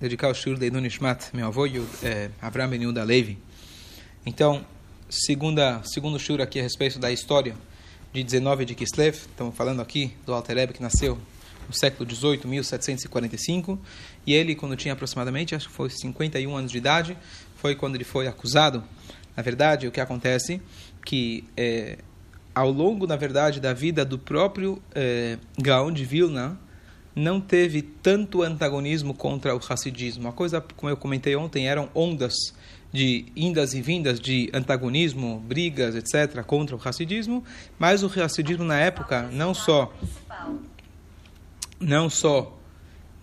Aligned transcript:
dedicar 0.00 0.28
o 0.28 0.34
shiur 0.34 0.58
de 0.58 0.70
Nishmat, 0.70 1.30
meu 1.32 1.46
avô, 1.46 1.66
é, 2.02 2.30
Avram 2.40 2.68
Ben 2.68 2.80
Yehuda 2.80 3.02
Levi. 3.02 3.38
Então, 4.24 4.64
segunda, 5.08 5.82
segundo 5.84 6.18
shiur 6.18 6.40
aqui 6.40 6.58
a 6.58 6.62
respeito 6.62 6.98
da 6.98 7.10
história 7.10 7.54
de 8.12 8.22
19 8.22 8.64
de 8.64 8.74
Kislev, 8.74 9.14
estamos 9.14 9.54
falando 9.56 9.80
aqui 9.80 10.12
do 10.24 10.34
Alter 10.34 10.72
que 10.72 10.82
nasceu 10.82 11.18
no 11.66 11.74
século 11.74 12.06
18, 12.06 12.46
1745, 12.46 13.78
e 14.26 14.34
ele, 14.34 14.54
quando 14.54 14.76
tinha 14.76 14.94
aproximadamente, 14.94 15.54
acho 15.54 15.68
que 15.68 15.74
foi 15.74 15.90
51 15.90 16.54
anos 16.54 16.70
de 16.70 16.78
idade, 16.78 17.16
foi 17.56 17.74
quando 17.74 17.96
ele 17.96 18.04
foi 18.04 18.26
acusado. 18.26 18.84
Na 19.36 19.42
verdade, 19.42 19.86
o 19.86 19.90
que 19.90 20.00
acontece 20.00 20.60
que 21.04 21.44
é, 21.56 21.98
ao 22.54 22.70
longo, 22.70 23.06
na 23.06 23.16
verdade, 23.16 23.60
da 23.60 23.72
vida 23.72 24.04
do 24.04 24.18
próprio 24.18 24.80
é, 24.94 25.38
Gaon 25.58 25.92
de 25.92 26.04
Vilna, 26.04 26.58
não 27.16 27.40
teve 27.40 27.80
tanto 27.80 28.42
antagonismo 28.42 29.14
contra 29.14 29.54
o 29.54 29.58
racidismo. 29.58 30.28
A 30.28 30.32
coisa, 30.32 30.60
como 30.60 30.90
eu 30.90 30.96
comentei 30.98 31.34
ontem, 31.34 31.66
eram 31.66 31.88
ondas 31.94 32.34
de 32.92 33.24
indas 33.34 33.72
e 33.72 33.80
vindas 33.80 34.20
de 34.20 34.50
antagonismo, 34.52 35.42
brigas, 35.46 35.94
etc., 35.94 36.42
contra 36.44 36.76
o 36.76 36.78
racidismo, 36.78 37.42
mas 37.78 38.02
o 38.02 38.06
racidismo 38.06 38.64
na 38.64 38.78
época 38.78 39.22
não 39.32 39.54
só 39.54 39.92
não 41.80 42.08
só 42.08 42.55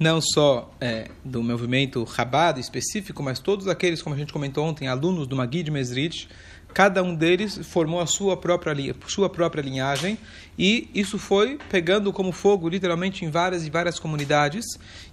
não 0.03 0.20
só 0.20 0.70
é, 0.81 1.07
do 1.23 1.41
movimento 1.41 2.05
Chabad 2.05 2.59
específico, 2.59 3.23
mas 3.23 3.39
todos 3.39 3.70
aqueles, 3.70 4.02
como 4.02 4.13
a 4.13 4.20
gente 4.20 4.34
comentou 4.34 4.66
ontem, 4.66 4.85
alunos 4.85 5.26
do 5.26 5.34
Magid 5.34 5.71
Mesrit, 5.71 6.27
cada 6.73 7.02
um 7.02 7.16
deles 7.16 7.57
formou 7.63 8.02
a 8.02 8.05
sua 8.05 8.35
própria, 8.35 8.93
sua 9.07 9.29
própria 9.29 9.62
linhagem 9.62 10.17
e 10.59 10.89
isso 10.93 11.17
foi 11.17 11.57
pegando 11.70 12.12
como 12.12 12.34
fogo 12.34 12.67
literalmente 12.67 13.23
em 13.23 13.29
várias 13.29 13.66
e 13.66 13.70
várias 13.70 13.98
comunidades 13.98 14.66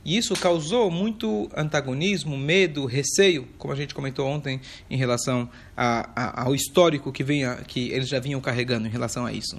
e 0.04 0.16
isso 0.16 0.34
causou 0.34 0.91
muito 0.91 1.48
antagonismo, 1.56 2.36
medo, 2.36 2.84
receio, 2.84 3.46
como 3.58 3.72
a 3.72 3.77
gente 3.77 3.94
comentou 3.94 4.27
ontem 4.27 4.60
em 4.91 4.97
relação 4.97 5.48
a, 5.77 6.10
a, 6.16 6.42
ao 6.47 6.52
histórico 6.52 7.12
que, 7.12 7.22
vinha, 7.22 7.58
que 7.64 7.92
eles 7.92 8.08
já 8.08 8.19
vinham 8.19 8.41
carregando 8.41 8.88
em 8.88 8.91
relação 8.91 9.25
a 9.25 9.32
isso. 9.32 9.56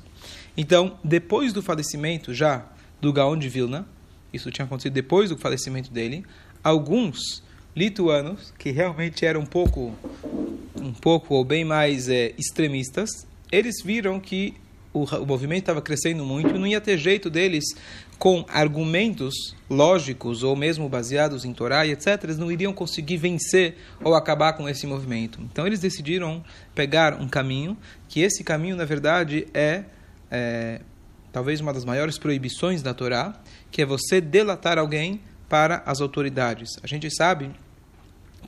Então, 0.58 1.00
depois 1.02 1.54
do 1.54 1.62
falecimento 1.62 2.34
já 2.34 2.66
do 3.00 3.14
Gaon 3.14 3.38
de 3.38 3.48
Vilna, 3.48 3.88
isso 4.34 4.52
tinha 4.52 4.66
acontecido 4.66 4.94
depois 4.94 5.30
do 5.30 5.38
falecimento 5.38 5.92
dele, 5.92 6.26
alguns 6.64 7.44
lituanos 7.76 8.54
que 8.58 8.72
realmente 8.72 9.26
eram 9.26 9.42
um 9.42 9.46
pouco 9.46 9.94
um 10.76 10.94
pouco 10.94 11.36
ou 11.36 11.46
bem 11.46 11.64
mais 11.64 12.10
é, 12.10 12.34
extremistas, 12.38 13.10
eles 13.52 13.76
viram 13.84 14.20
que 14.20 14.56
o, 14.94 15.04
o 15.04 15.26
movimento 15.26 15.62
estava 15.62 15.82
crescendo 15.82 16.26
muito 16.26 16.56
e 16.56 16.60
não 16.60 16.68
ia 16.68 16.82
ter 16.82 16.98
jeito 16.98 17.30
deles 17.30 17.64
com 18.18 18.46
argumentos 18.50 19.56
lógicos 19.70 20.44
ou 20.44 20.56
mesmo 20.56 20.88
baseados 20.90 21.46
em 21.46 21.54
Torá 21.54 21.86
e 21.86 21.92
etc, 21.92 22.24
eles 22.24 22.38
não 22.38 22.52
iriam 22.52 22.74
conseguir 22.74 23.18
vencer 23.18 23.78
ou 24.04 24.14
acabar 24.14 24.54
com 24.54 24.68
esse 24.68 24.86
movimento. 24.86 25.40
Então 25.42 25.66
eles 25.66 25.80
decidiram 25.80 26.44
pegar 26.76 27.20
um 27.20 27.28
caminho, 27.28 27.78
que 28.08 28.22
esse 28.22 28.44
caminho 28.44 28.76
na 28.76 28.86
verdade 28.86 29.48
é, 29.54 29.86
é 30.30 30.82
talvez 31.32 31.60
uma 31.62 31.74
das 31.74 31.86
maiores 31.86 32.18
proibições 32.18 32.82
da 32.82 32.94
Torá, 32.94 33.34
que 33.70 33.82
é 33.82 33.86
você 33.86 34.20
delatar 34.20 34.78
alguém 34.78 35.22
para 35.48 35.84
as 35.86 36.02
autoridades. 36.02 36.70
A 36.82 36.88
gente 36.88 37.10
sabe 37.14 37.52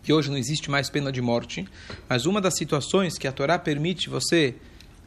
que 0.02 0.12
hoje 0.12 0.30
não 0.30 0.38
existe 0.38 0.70
mais 0.70 0.90
pena 0.90 1.12
de 1.12 1.22
morte, 1.22 1.68
mas 2.10 2.26
uma 2.26 2.42
das 2.42 2.58
situações 2.58 3.18
que 3.18 3.28
a 3.28 3.32
Torá 3.32 3.58
permite 3.58 4.10
você 4.10 4.56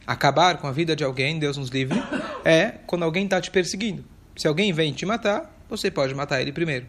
acabar 0.05 0.57
com 0.57 0.67
a 0.67 0.71
vida 0.71 0.95
de 0.95 1.03
alguém, 1.03 1.37
Deus 1.37 1.57
nos 1.57 1.69
livre, 1.69 2.01
é 2.43 2.75
quando 2.87 3.03
alguém 3.03 3.25
está 3.25 3.39
te 3.41 3.51
perseguindo. 3.51 4.03
Se 4.35 4.47
alguém 4.47 4.71
vem 4.71 4.93
te 4.93 5.05
matar, 5.05 5.53
você 5.69 5.91
pode 5.91 6.15
matar 6.15 6.41
ele 6.41 6.51
primeiro. 6.51 6.87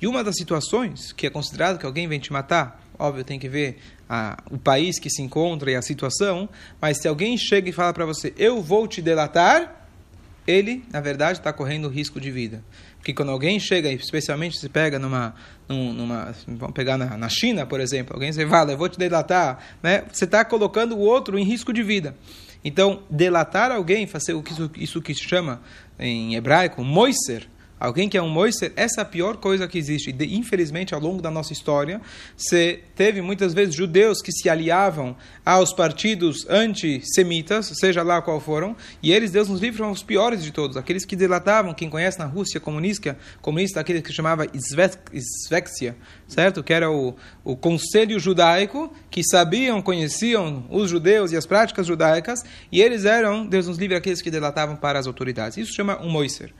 E 0.00 0.06
uma 0.06 0.22
das 0.22 0.36
situações 0.36 1.12
que 1.12 1.26
é 1.26 1.30
considerado 1.30 1.78
que 1.78 1.86
alguém 1.86 2.06
vem 2.06 2.20
te 2.20 2.32
matar, 2.32 2.82
óbvio, 2.98 3.24
tem 3.24 3.38
que 3.38 3.48
ver 3.48 3.78
a, 4.08 4.42
o 4.50 4.58
país 4.58 4.98
que 4.98 5.10
se 5.10 5.22
encontra 5.22 5.70
e 5.70 5.76
a 5.76 5.82
situação, 5.82 6.48
mas 6.80 6.98
se 6.98 7.08
alguém 7.08 7.36
chega 7.36 7.68
e 7.68 7.72
fala 7.72 7.92
para 7.92 8.06
você, 8.06 8.32
eu 8.36 8.62
vou 8.62 8.86
te 8.86 9.00
delatar, 9.00 9.83
ele, 10.46 10.84
na 10.92 11.00
verdade, 11.00 11.38
está 11.38 11.52
correndo 11.52 11.88
risco 11.88 12.20
de 12.20 12.30
vida. 12.30 12.62
Porque 12.98 13.12
quando 13.12 13.30
alguém 13.30 13.60
chega, 13.60 13.90
especialmente 13.92 14.58
se 14.58 14.68
pega 14.68 14.98
numa, 14.98 15.34
numa 15.68 16.34
vamos 16.46 16.74
pegar 16.74 16.96
na, 16.96 17.16
na 17.16 17.28
China, 17.28 17.66
por 17.66 17.80
exemplo, 17.80 18.14
alguém 18.14 18.32
se 18.32 18.46
fala, 18.46 18.72
eu 18.72 18.78
vou 18.78 18.88
te 18.88 18.98
delatar, 18.98 19.58
né? 19.82 20.04
Você 20.10 20.24
está 20.24 20.44
colocando 20.44 20.96
o 20.96 21.00
outro 21.00 21.38
em 21.38 21.44
risco 21.44 21.72
de 21.72 21.82
vida. 21.82 22.14
Então, 22.64 23.02
delatar 23.10 23.70
alguém, 23.70 24.06
fazer 24.06 24.34
isso, 24.50 24.70
isso 24.76 25.02
que 25.02 25.14
se 25.14 25.28
chama 25.28 25.60
em 25.98 26.34
hebraico, 26.34 26.82
moiser, 26.82 27.46
Alguém 27.78 28.08
que 28.08 28.16
é 28.16 28.22
um 28.22 28.28
Moisés, 28.28 28.72
essa 28.76 29.00
é 29.00 29.02
a 29.02 29.04
pior 29.04 29.36
coisa 29.36 29.66
que 29.66 29.76
existe. 29.76 30.14
Infelizmente, 30.30 30.94
ao 30.94 31.00
longo 31.00 31.20
da 31.20 31.30
nossa 31.30 31.52
história, 31.52 32.00
teve 32.94 33.20
muitas 33.20 33.52
vezes 33.52 33.74
judeus 33.74 34.22
que 34.22 34.32
se 34.32 34.48
aliavam 34.48 35.16
aos 35.44 35.72
partidos 35.72 36.46
antissemitas, 36.48 37.72
seja 37.74 38.02
lá 38.02 38.22
qual 38.22 38.40
foram, 38.40 38.76
e 39.02 39.12
eles, 39.12 39.30
Deus 39.30 39.48
nos 39.48 39.60
livre, 39.60 39.82
os 39.82 40.02
piores 40.02 40.42
de 40.42 40.52
todos. 40.52 40.76
Aqueles 40.76 41.04
que 41.04 41.16
delatavam, 41.16 41.74
quem 41.74 41.90
conhece 41.90 42.18
na 42.18 42.24
Rússia 42.24 42.60
comunista, 42.60 43.18
comunista 43.42 43.80
aquele 43.80 44.00
que 44.00 44.12
chamava 44.12 44.46
Svexia, 44.54 45.96
certo? 46.28 46.62
Que 46.62 46.72
era 46.72 46.90
o, 46.90 47.14
o 47.42 47.56
conselho 47.56 48.18
judaico, 48.18 48.92
que 49.10 49.22
sabiam, 49.24 49.82
conheciam 49.82 50.64
os 50.70 50.88
judeus 50.90 51.32
e 51.32 51.36
as 51.36 51.44
práticas 51.44 51.86
judaicas, 51.86 52.42
e 52.70 52.80
eles 52.80 53.04
eram, 53.04 53.46
Deus 53.46 53.66
nos 53.66 53.78
livre, 53.78 53.96
aqueles 53.96 54.22
que 54.22 54.30
delatavam 54.30 54.76
para 54.76 54.98
as 54.98 55.06
autoridades. 55.06 55.58
Isso 55.58 55.74
chama 55.74 56.00
um 56.00 56.08
Moisés. 56.08 56.50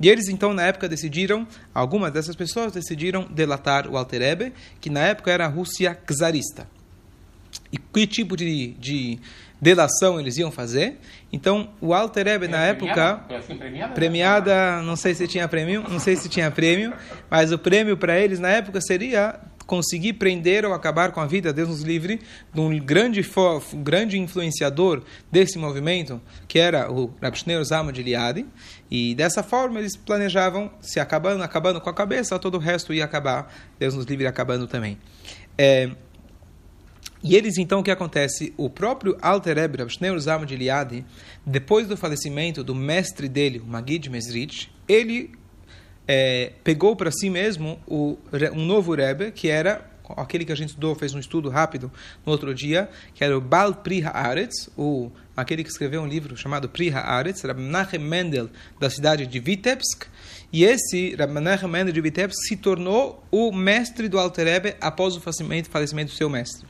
E 0.00 0.08
eles, 0.08 0.28
então, 0.28 0.52
na 0.52 0.63
época, 0.64 0.88
decidiram, 0.88 1.46
algumas 1.74 2.12
dessas 2.12 2.36
pessoas 2.36 2.72
decidiram 2.72 3.24
delatar 3.30 3.88
o 3.88 3.96
Alterebe, 3.96 4.52
que 4.80 4.90
na 4.90 5.00
época 5.00 5.30
era 5.30 5.46
a 5.46 5.48
Rússia 5.48 5.98
czarista. 6.06 6.68
E 7.72 7.78
que 7.78 8.06
tipo 8.06 8.36
de, 8.36 8.74
de 8.78 9.18
delação 9.60 10.20
eles 10.20 10.36
iam 10.36 10.50
fazer? 10.50 10.98
Então, 11.32 11.70
o 11.80 11.94
Alterebe, 11.94 12.46
na 12.48 12.64
época, 12.64 13.24
assim 13.36 13.56
premiada, 13.56 13.94
premiada, 13.94 14.82
não 14.82 14.96
sei 14.96 15.14
se 15.14 15.26
tinha 15.26 15.48
prêmio, 15.48 15.84
não 15.88 15.98
sei 15.98 16.16
se 16.16 16.28
tinha 16.28 16.50
prêmio, 16.50 16.92
mas 17.30 17.52
o 17.52 17.58
prêmio 17.58 17.96
para 17.96 18.18
eles 18.18 18.38
na 18.38 18.50
época 18.50 18.80
seria 18.80 19.40
conseguir 19.66 20.14
prender 20.14 20.64
ou 20.64 20.72
acabar 20.72 21.10
com 21.12 21.20
a 21.20 21.26
vida, 21.26 21.52
Deus 21.52 21.68
nos 21.68 21.82
livre, 21.82 22.20
de 22.52 22.60
um 22.60 22.78
grande, 22.78 23.26
grande 23.76 24.18
influenciador 24.18 25.02
desse 25.30 25.58
movimento, 25.58 26.20
que 26.46 26.58
era 26.58 26.90
o 26.92 27.12
Rav 27.20 27.34
Shneur 27.36 27.64
Zalman 27.64 27.92
de 27.92 28.02
Liade, 28.02 28.46
e 28.96 29.12
dessa 29.12 29.42
forma 29.42 29.80
eles 29.80 29.96
planejavam, 29.96 30.70
se 30.80 31.00
acabando, 31.00 31.42
acabando 31.42 31.80
com 31.80 31.90
a 31.90 31.92
cabeça, 31.92 32.38
todo 32.38 32.54
o 32.54 32.58
resto 32.58 32.94
ia 32.94 33.04
acabar, 33.04 33.52
Deus 33.76 33.92
nos 33.92 34.06
livre 34.06 34.24
acabando 34.24 34.68
também. 34.68 34.96
É, 35.58 35.90
e 37.20 37.34
eles, 37.34 37.58
então, 37.58 37.80
o 37.80 37.82
que 37.82 37.90
acontece? 37.90 38.54
O 38.56 38.70
próprio 38.70 39.18
Alter 39.20 39.56
Rebbe, 39.56 39.78
Rav 39.78 39.90
Shneur 39.90 40.16
Zalman 40.20 40.46
de 40.46 40.54
Liade, 40.54 41.04
depois 41.44 41.88
do 41.88 41.96
falecimento 41.96 42.62
do 42.62 42.72
mestre 42.72 43.28
dele, 43.28 43.58
o 43.58 43.66
Magid 43.66 44.08
Mesrich, 44.08 44.70
ele 44.86 45.32
é, 46.06 46.52
pegou 46.62 46.94
para 46.94 47.10
si 47.10 47.28
mesmo 47.28 47.80
o, 47.88 48.16
um 48.52 48.64
novo 48.64 48.94
Rebbe, 48.94 49.32
que 49.32 49.48
era 49.48 49.90
aquele 50.16 50.44
que 50.44 50.52
a 50.52 50.54
gente 50.54 50.70
estudou, 50.70 50.94
fez 50.94 51.14
um 51.14 51.18
estudo 51.18 51.48
rápido 51.48 51.90
no 52.24 52.32
outro 52.32 52.54
dia, 52.54 52.88
que 53.14 53.24
era 53.24 53.36
o 53.36 53.40
Bal 53.40 53.74
Pri 53.74 54.04
Haaretz, 54.04 54.68
o, 54.76 55.10
aquele 55.36 55.64
que 55.64 55.70
escreveu 55.70 56.02
um 56.02 56.06
livro 56.06 56.36
chamado 56.36 56.68
Pri 56.68 56.90
Haaretz, 56.90 57.42
Rab 57.42 57.58
Menachem 57.58 58.00
Mendel, 58.00 58.50
da 58.78 58.90
cidade 58.90 59.26
de 59.26 59.40
Vitebsk, 59.40 60.06
e 60.52 60.64
esse 60.64 61.14
Rab 61.16 61.32
Mendel 61.32 61.92
de 61.92 62.00
Vitebsk 62.00 62.36
se 62.46 62.56
tornou 62.56 63.24
o 63.30 63.50
mestre 63.50 64.08
do 64.08 64.18
Alter 64.18 64.46
Rebbe 64.46 64.76
após 64.80 65.16
o 65.16 65.20
falecimento, 65.20 65.70
falecimento 65.70 66.12
do 66.12 66.16
seu 66.16 66.28
mestre. 66.28 66.66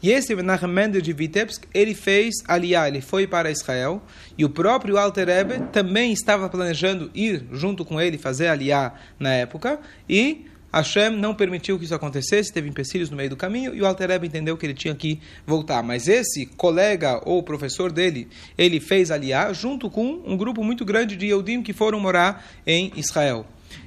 E 0.00 0.12
esse 0.12 0.34
Menachem 0.34 0.68
Mendel 0.68 1.00
de 1.00 1.12
Vitebsk, 1.12 1.64
ele 1.74 1.92
fez 1.92 2.36
aliar, 2.46 2.86
ele 2.86 3.00
foi 3.00 3.26
para 3.26 3.50
Israel, 3.50 4.00
e 4.36 4.44
o 4.44 4.48
próprio 4.48 4.96
Alter 4.96 5.26
Rebbe 5.26 5.60
também 5.72 6.12
estava 6.12 6.48
planejando 6.48 7.10
ir 7.12 7.44
junto 7.50 7.84
com 7.84 8.00
ele 8.00 8.16
fazer 8.16 8.46
aliar 8.46 9.00
na 9.18 9.32
época, 9.32 9.80
e 10.08 10.46
Hashem 10.72 11.10
não 11.10 11.34
permitiu 11.34 11.78
que 11.78 11.84
isso 11.84 11.94
acontecesse, 11.94 12.52
teve 12.52 12.68
empecilhos 12.68 13.10
no 13.10 13.16
meio 13.16 13.30
do 13.30 13.36
caminho, 13.36 13.74
e 13.74 13.80
o 13.80 13.86
Alter 13.86 14.10
Rebbe 14.10 14.26
entendeu 14.26 14.56
que 14.56 14.66
ele 14.66 14.74
tinha 14.74 14.94
que 14.94 15.20
voltar. 15.46 15.82
Mas 15.82 16.08
esse 16.08 16.46
colega 16.46 17.20
ou 17.24 17.42
professor 17.42 17.90
dele, 17.90 18.28
ele 18.56 18.80
fez 18.80 19.10
aliar 19.10 19.54
junto 19.54 19.90
com 19.90 20.22
um 20.26 20.36
grupo 20.36 20.62
muito 20.62 20.84
grande 20.84 21.16
de 21.16 21.26
Eudim 21.28 21.62
que 21.62 21.72
foram 21.72 21.98
morar 21.98 22.46
em 22.66 22.92
Israel. 22.96 23.46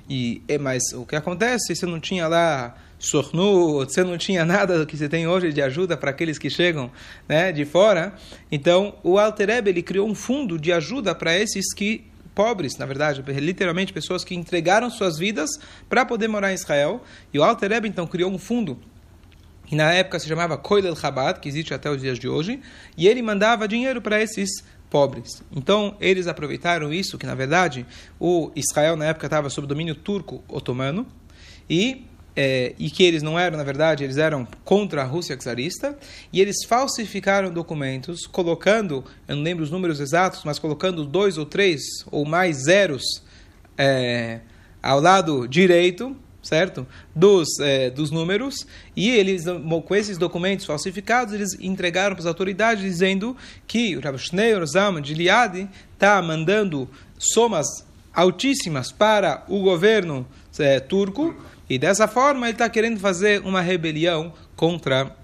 E, 0.10 0.42
mas 0.60 0.81
o 0.94 1.06
que 1.06 1.16
acontece, 1.16 1.75
você 1.75 1.86
não 1.86 2.00
tinha 2.00 2.28
lá 2.28 2.75
sornu, 3.00 3.80
você 3.80 4.04
não 4.04 4.18
tinha 4.18 4.45
nada 4.45 4.86
que 4.86 4.95
você 4.95 5.10
tem 5.10 5.28
hoje 5.28 5.51
de 5.51 5.62
ajuda 5.62 5.98
para 5.98 6.12
aqueles 6.12 6.38
que 6.38 6.50
chegam 6.50 6.92
né, 7.28 7.51
de 7.51 7.66
fora. 7.66 8.13
Então, 8.51 8.95
o 9.04 9.18
Alter 9.18 9.50
Rebbe, 9.50 9.69
ele 9.72 9.81
criou 9.81 10.07
um 10.07 10.16
fundo 10.16 10.60
de 10.60 10.72
ajuda 10.72 11.16
para 11.16 11.36
esses 11.36 11.74
que 11.74 12.06
pobres, 12.33 12.78
na 12.78 12.86
verdade, 12.86 13.22
literalmente 13.39 13.94
pessoas 13.94 14.24
que 14.24 14.36
entregaram 14.36 14.89
suas 14.89 15.18
vidas 15.18 15.50
para 15.89 16.06
poder 16.06 16.28
morar 16.28 16.51
em 16.51 16.56
Israel. 16.56 17.04
E 17.33 17.39
o 17.39 17.44
Alter 17.44 17.72
Rebbe, 17.72 17.88
então, 17.88 18.07
criou 18.07 18.31
um 18.31 18.38
fundo 18.38 18.80
que 19.66 19.75
na 19.75 19.94
época 19.94 20.19
se 20.19 20.28
chamava 20.28 20.57
Koilel 20.57 20.95
Chabad, 20.95 21.39
que 21.39 21.48
existe 21.48 21.74
até 21.74 21.89
os 21.89 22.01
dias 22.01 22.19
de 22.19 22.28
hoje, 22.28 22.60
e 22.98 23.07
ele 23.07 23.22
mandava 23.22 23.68
dinheiro 23.68 24.01
para 24.01 24.22
esses 24.22 24.50
pobres. 24.89 25.42
Então, 25.50 25.95
eles 26.01 26.28
aproveitaram 26.28 26.92
isso, 26.92 27.18
que 27.18 27.25
na 27.25 27.33
verdade 27.33 27.86
o 28.19 28.51
Israel 28.54 28.98
na 28.98 29.06
época 29.06 29.28
estava 29.28 29.50
sob 29.50 29.66
domínio 29.66 29.95
turco-otomano, 29.95 31.07
e 31.69 32.06
é, 32.36 32.74
e 32.80 32.89
que 32.89 33.04
eles 33.04 33.22
não 33.22 33.38
eram, 33.38 33.57
na 33.57 33.63
verdade, 33.63 34.04
eles 34.04 34.18
eram 34.18 34.48
contra 34.63 35.01
a 35.01 35.06
Rússia 35.06 35.38
czarista, 35.38 35.98
e 36.31 36.39
eles 36.39 36.63
falsificaram 36.68 37.51
documentos, 37.51 38.25
colocando, 38.25 39.04
eu 39.28 39.36
não 39.36 39.44
lembro 39.44 39.63
os 39.63 39.72
números 39.72 40.00
exatos, 40.00 40.42
mas 40.45 40.60
colocando 40.60 41.06
dois 41.06 41.38
ou 41.38 41.45
três 41.45 41.81
ou 42.10 42.25
mais 42.25 42.63
zeros 42.63 43.04
é, 43.78 44.39
ao 44.81 45.00
lado 45.00 45.48
direito, 45.48 46.16
certo? 46.42 46.88
Dos, 47.16 47.48
é, 47.60 47.89
dos 47.89 48.10
números, 48.10 48.66
e 48.95 49.10
eles, 49.10 49.45
com 49.86 49.95
esses 49.95 50.18
documentos 50.18 50.66
falsificados, 50.66 51.33
eles 51.33 51.54
entregaram 51.60 52.16
para 52.16 52.22
as 52.22 52.25
autoridades 52.25 52.83
dizendo 52.83 53.36
que 53.68 53.95
o 53.95 54.01
Rav 54.01 54.18
Zalman 54.66 55.01
de 55.01 55.13
Liadi 55.13 55.69
está 55.94 56.22
mandando 56.22 56.89
somas 57.18 57.86
altíssimas 58.13 58.92
para 58.92 59.44
o 59.48 59.60
governo 59.60 60.25
é, 60.60 60.80
turco, 60.80 61.36
e 61.71 61.79
dessa 61.79 62.06
forma 62.06 62.47
ele 62.47 62.51
está 62.51 62.68
querendo 62.68 63.00
fazer 63.00 63.39
uma 63.45 63.62
rebelião 63.62 64.33
contra 64.57 65.15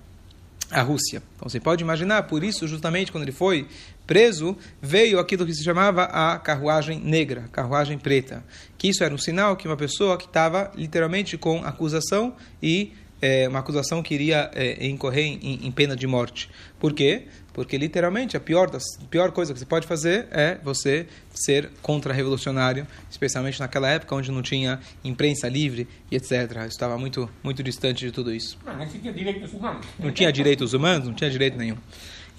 a 0.72 0.82
Rússia. 0.82 1.22
Então 1.36 1.50
você 1.50 1.60
pode 1.60 1.84
imaginar, 1.84 2.24
por 2.24 2.42
isso, 2.42 2.66
justamente 2.70 3.12
quando 3.12 3.24
ele 3.24 3.34
foi 3.34 3.68
preso, 4.06 4.58
veio 4.82 5.20
aquilo 5.20 5.46
que 5.46 5.54
se 5.54 5.62
chamava 5.62 6.04
a 6.06 6.40
carruagem 6.40 7.02
negra, 7.02 7.50
carruagem 7.52 7.98
preta. 7.98 8.46
Que 8.78 8.88
isso 8.88 9.04
era 9.04 9.14
um 9.14 9.18
sinal 9.18 9.58
que 9.58 9.68
uma 9.68 9.76
pessoa 9.76 10.18
que 10.18 10.24
estava 10.24 10.72
literalmente 10.74 11.38
com 11.38 11.66
acusação 11.66 12.34
e 12.64 12.94
é, 13.22 13.48
uma 13.48 13.60
acusação 13.60 14.04
que 14.04 14.14
iria 14.14 14.52
é, 14.54 14.86
incorrer 14.88 15.26
em, 15.26 15.66
em, 15.66 15.72
pena 15.72 15.96
de 15.96 16.06
morte. 16.06 16.50
Por 16.80 16.94
quê? 16.94 17.24
Porque 17.54 17.78
literalmente 17.78 18.38
a 18.38 18.40
pior, 18.40 18.70
das, 18.70 18.84
a 19.02 19.06
pior 19.06 19.32
coisa 19.32 19.52
que 19.52 19.60
você 19.60 19.66
pode 19.66 19.88
fazer 19.88 20.28
é 20.32 20.60
você 20.64 21.08
ser 21.34 21.72
contra-revolucionário, 21.82 22.86
especialmente 23.10 23.60
naquela 23.60 23.90
época 23.90 24.16
onde 24.16 24.32
não 24.32 24.44
tinha 24.44 24.80
imprensa 25.04 25.50
livre 25.50 25.88
e 26.12 26.16
etc. 26.16 26.66
Estava 26.68 26.98
muito, 26.98 27.30
muito 27.44 27.64
distante 27.64 28.06
de 28.06 28.12
tudo 28.12 28.34
isso. 28.34 28.58
Não, 28.66 28.78
não 28.78 28.88
tinha 28.88 29.12
direitos 29.12 29.54
humanos. 29.54 29.86
Não 30.00 30.12
tinha 30.12 30.32
direitos 30.32 30.74
humanos, 30.74 31.08
não 31.08 31.14
tinha 31.16 31.30
direito 31.30 31.58
nenhum. 31.58 31.78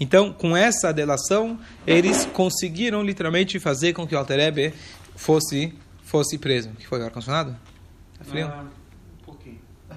Então, 0.01 0.33
com 0.33 0.57
essa 0.57 0.93
delação, 0.93 1.59
eles 1.85 2.25
conseguiram 2.27 3.03
literalmente 3.03 3.59
fazer 3.59 3.93
com 3.93 4.07
que 4.07 4.15
o 4.15 4.19
Alterebe 4.19 4.73
fosse, 5.17 5.75
fosse 6.05 6.39
preso. 6.39 6.69
O 6.71 6.77
que 6.77 6.87
foi? 6.87 7.01
O 7.01 7.05
ar-condicionado? 7.05 7.57
Tá 8.17 8.25
frio? 8.25 8.47
Ah. 8.47 8.78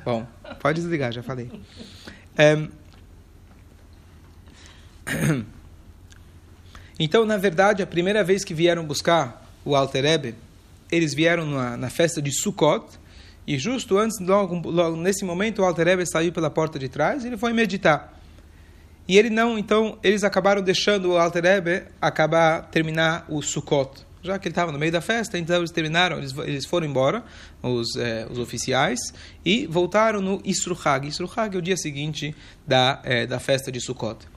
Bom, 0.04 0.26
pode 0.60 0.82
desligar, 0.82 1.12
já 1.12 1.24
falei. 1.24 1.50
É... 2.38 2.68
Então, 7.04 7.26
na 7.26 7.36
verdade, 7.36 7.82
a 7.82 7.88
primeira 7.88 8.24
vez 8.24 8.44
que 8.44 8.54
vieram 8.54 8.86
buscar 8.86 9.44
o 9.66 9.76
Alterebe, 9.76 10.36
eles 10.92 11.16
vieram 11.16 11.48
na, 11.48 11.76
na 11.76 11.90
festa 11.90 12.22
de 12.22 12.32
Sukkot, 12.32 12.86
e 13.48 13.58
justo 13.58 13.98
antes, 13.98 14.20
logo, 14.20 14.70
logo 14.70 14.96
nesse 14.96 15.26
momento, 15.26 15.64
o 15.64 15.66
Alterebe 15.66 16.06
saiu 16.06 16.32
pela 16.32 16.52
porta 16.52 16.78
de 16.78 16.88
trás 16.88 17.24
e 17.24 17.28
ele 17.28 17.38
foi 17.38 17.54
meditar. 17.54 18.22
E 19.08 19.18
ele 19.18 19.32
não, 19.32 19.58
então, 19.58 19.98
eles 20.04 20.24
acabaram 20.24 20.62
deixando 20.62 21.14
o 21.14 21.18
Alter 21.18 21.46
Ebe 21.46 21.84
acabar, 22.00 22.70
terminar 22.70 23.26
o 23.28 23.42
Sukkot. 23.42 24.06
Já 24.24 24.38
que 24.38 24.48
ele 24.48 24.52
estava 24.52 24.72
no 24.72 24.78
meio 24.78 24.92
da 24.92 25.02
festa, 25.02 25.38
então 25.38 25.58
eles 25.58 25.72
terminaram, 25.72 26.18
eles, 26.18 26.36
eles 26.38 26.66
foram 26.66 26.86
embora, 26.86 27.24
os, 27.62 27.96
eh, 27.96 28.28
os 28.30 28.38
oficiais, 28.38 29.00
e 29.44 29.66
voltaram 29.66 30.22
no 30.22 30.42
Isruhag. 30.46 31.08
Isruhag 31.08 31.56
é 31.56 31.60
o 31.60 31.62
dia 31.62 31.76
seguinte 31.76 32.36
da, 32.68 33.02
eh, 33.04 33.26
da 33.26 33.40
festa 33.40 33.72
de 33.72 33.82
Sukkot. 33.82 34.28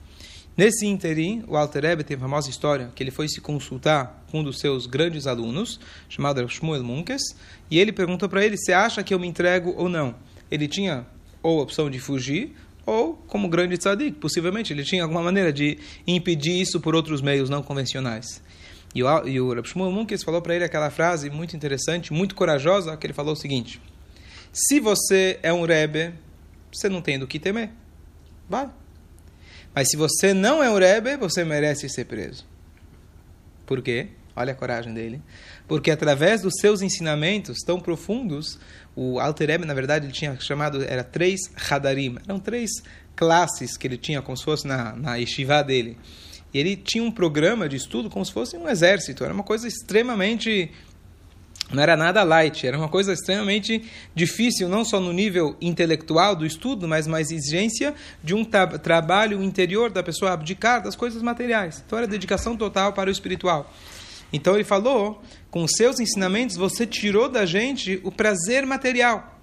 Nesse 0.57 0.87
interim, 0.87 1.43
o 1.47 1.57
Alter 1.57 1.83
Ebe 1.83 2.03
tem 2.03 2.15
a 2.15 2.19
famosa 2.19 2.49
história 2.49 2.89
que 2.95 3.03
ele 3.03 3.11
foi 3.11 3.27
se 3.27 3.41
consultar 3.41 4.25
com 4.31 4.39
um 4.39 4.43
dos 4.43 4.59
seus 4.59 4.87
grandes 4.87 5.27
alunos, 5.27 5.79
chamado 6.07 6.47
Shmuel 6.47 6.81
Munkes, 6.81 7.21
e 7.69 7.77
ele 7.77 7.91
perguntou 7.91 8.29
para 8.29 8.43
ele, 8.45 8.57
você 8.57 8.71
acha 8.71 9.03
que 9.03 9.13
eu 9.13 9.19
me 9.19 9.27
entrego 9.27 9.73
ou 9.77 9.89
não? 9.89 10.15
Ele 10.49 10.67
tinha 10.67 11.05
ou 11.43 11.59
a 11.59 11.63
opção 11.63 11.89
de 11.91 11.99
fugir, 11.99 12.55
ou 12.85 13.15
como 13.27 13.49
grande 13.49 13.77
tzadik, 13.77 14.17
possivelmente 14.17 14.71
ele 14.71 14.83
tinha 14.83 15.03
alguma 15.03 15.21
maneira 15.21 15.51
de 15.51 15.77
impedir 16.07 16.59
isso 16.59 16.79
por 16.79 16.95
outros 16.95 17.21
meios 17.21 17.49
não 17.49 17.61
convencionais. 17.61 18.41
E 18.95 19.03
o, 19.03 19.27
e 19.27 19.41
o 19.41 19.53
Rav 19.53 19.67
Shmuel 19.67 19.91
Munkes 19.91 20.23
falou 20.23 20.41
para 20.41 20.55
ele 20.55 20.63
aquela 20.63 20.89
frase 20.89 21.29
muito 21.29 21.53
interessante, 21.53 22.13
muito 22.13 22.33
corajosa, 22.33 22.95
que 22.95 23.05
ele 23.05 23.13
falou 23.13 23.33
o 23.33 23.35
seguinte: 23.35 23.81
Se 24.53 24.79
você 24.79 25.37
é 25.43 25.51
um 25.51 25.65
Rebbe, 25.65 26.13
você 26.71 26.87
não 26.87 27.01
tem 27.01 27.19
do 27.19 27.27
que 27.27 27.37
temer. 27.37 27.71
Vai. 28.49 28.69
Mas 29.73 29.89
se 29.89 29.97
você 29.97 30.33
não 30.33 30.63
é 30.63 30.69
um 30.69 30.77
Rebbe, 30.77 31.17
você 31.17 31.43
merece 31.43 31.89
ser 31.89 32.05
preso. 32.05 32.45
Por 33.65 33.81
quê? 33.81 34.07
Olha 34.33 34.53
a 34.53 34.55
coragem 34.55 34.93
dele. 34.93 35.21
Porque 35.67 35.91
através 35.91 36.41
dos 36.41 36.53
seus 36.59 36.81
ensinamentos 36.81 37.59
tão 37.65 37.79
profundos, 37.79 38.57
o 38.95 39.19
Alter 39.19 39.49
Rebbe, 39.49 39.65
na 39.65 39.73
verdade, 39.73 40.05
ele 40.05 40.13
tinha 40.13 40.39
chamado, 40.39 40.81
era 40.83 41.03
três 41.03 41.51
Hadarim, 41.69 42.17
eram 42.25 42.39
três 42.39 42.71
classes 43.13 43.75
que 43.75 43.87
ele 43.87 43.97
tinha, 43.97 44.21
como 44.21 44.37
se 44.37 44.43
fosse 44.43 44.65
na, 44.65 44.95
na 44.95 45.15
yeshiva 45.15 45.61
dele. 45.63 45.97
E 46.55 46.57
ele 46.57 46.77
tinha 46.77 47.03
um 47.03 47.11
programa 47.11 47.67
de 47.67 47.75
estudo 47.75 48.09
como 48.09 48.25
se 48.25 48.31
fosse 48.31 48.55
um 48.55 48.69
exército, 48.69 49.25
era 49.25 49.33
uma 49.33 49.43
coisa 49.43 49.67
extremamente 49.67 50.71
não 51.69 51.83
era 51.83 51.97
nada 51.97 52.23
light, 52.23 52.65
era 52.65 52.77
uma 52.77 52.87
coisa 52.87 53.11
extremamente 53.11 53.83
difícil, 54.13 54.69
não 54.69 54.85
só 54.85 54.97
no 54.97 55.11
nível 55.11 55.57
intelectual 55.59 56.33
do 56.33 56.45
estudo, 56.45 56.87
mas 56.87 57.07
uma 57.07 57.19
exigência 57.19 57.93
de 58.23 58.33
um 58.33 58.45
tra 58.45 58.67
trabalho 58.79 59.43
interior 59.43 59.89
da 59.89 60.01
pessoa 60.01 60.31
abdicar 60.31 60.81
das 60.81 60.95
coisas 60.95 61.21
materiais. 61.21 61.83
Então 61.85 61.97
era 61.97 62.07
dedicação 62.07 62.55
total 62.55 62.93
para 62.93 63.09
o 63.09 63.11
espiritual. 63.11 63.69
Então 64.31 64.55
ele 64.55 64.63
falou: 64.63 65.21
com 65.51 65.67
seus 65.67 65.99
ensinamentos 65.99 66.55
você 66.55 66.87
tirou 66.87 67.27
da 67.27 67.45
gente 67.45 67.99
o 68.01 68.13
prazer 68.13 68.65
material. 68.65 69.34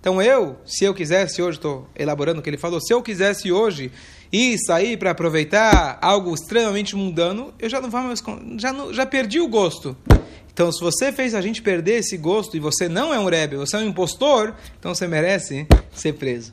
Então 0.00 0.20
eu, 0.20 0.56
se 0.64 0.84
eu 0.84 0.94
quisesse, 0.94 1.42
hoje 1.42 1.58
estou 1.58 1.86
elaborando 1.94 2.40
o 2.40 2.42
que 2.42 2.48
ele 2.48 2.56
falou, 2.56 2.80
se 2.80 2.92
eu 2.92 3.02
quisesse 3.02 3.52
hoje 3.52 3.92
ir 4.32 4.56
sair 4.58 4.96
para 4.96 5.10
aproveitar 5.10 5.98
algo 6.00 6.34
extremamente 6.34 6.96
mundano, 6.96 7.52
eu 7.58 7.68
já 7.68 7.80
não 7.80 7.90
vou 7.90 8.00
mais, 8.00 8.22
já, 8.56 8.72
não, 8.72 8.92
já 8.94 9.04
perdi 9.04 9.40
o 9.40 9.48
gosto. 9.48 9.96
Então, 10.52 10.72
se 10.72 10.80
você 10.80 11.12
fez 11.12 11.34
a 11.34 11.40
gente 11.40 11.62
perder 11.62 11.98
esse 11.98 12.16
gosto 12.16 12.56
e 12.56 12.60
você 12.60 12.88
não 12.88 13.14
é 13.14 13.18
um 13.18 13.28
rebe, 13.28 13.56
você 13.56 13.76
é 13.76 13.78
um 13.78 13.88
impostor, 13.88 14.54
então 14.78 14.94
você 14.94 15.06
merece 15.06 15.66
ser 15.92 16.14
preso. 16.14 16.52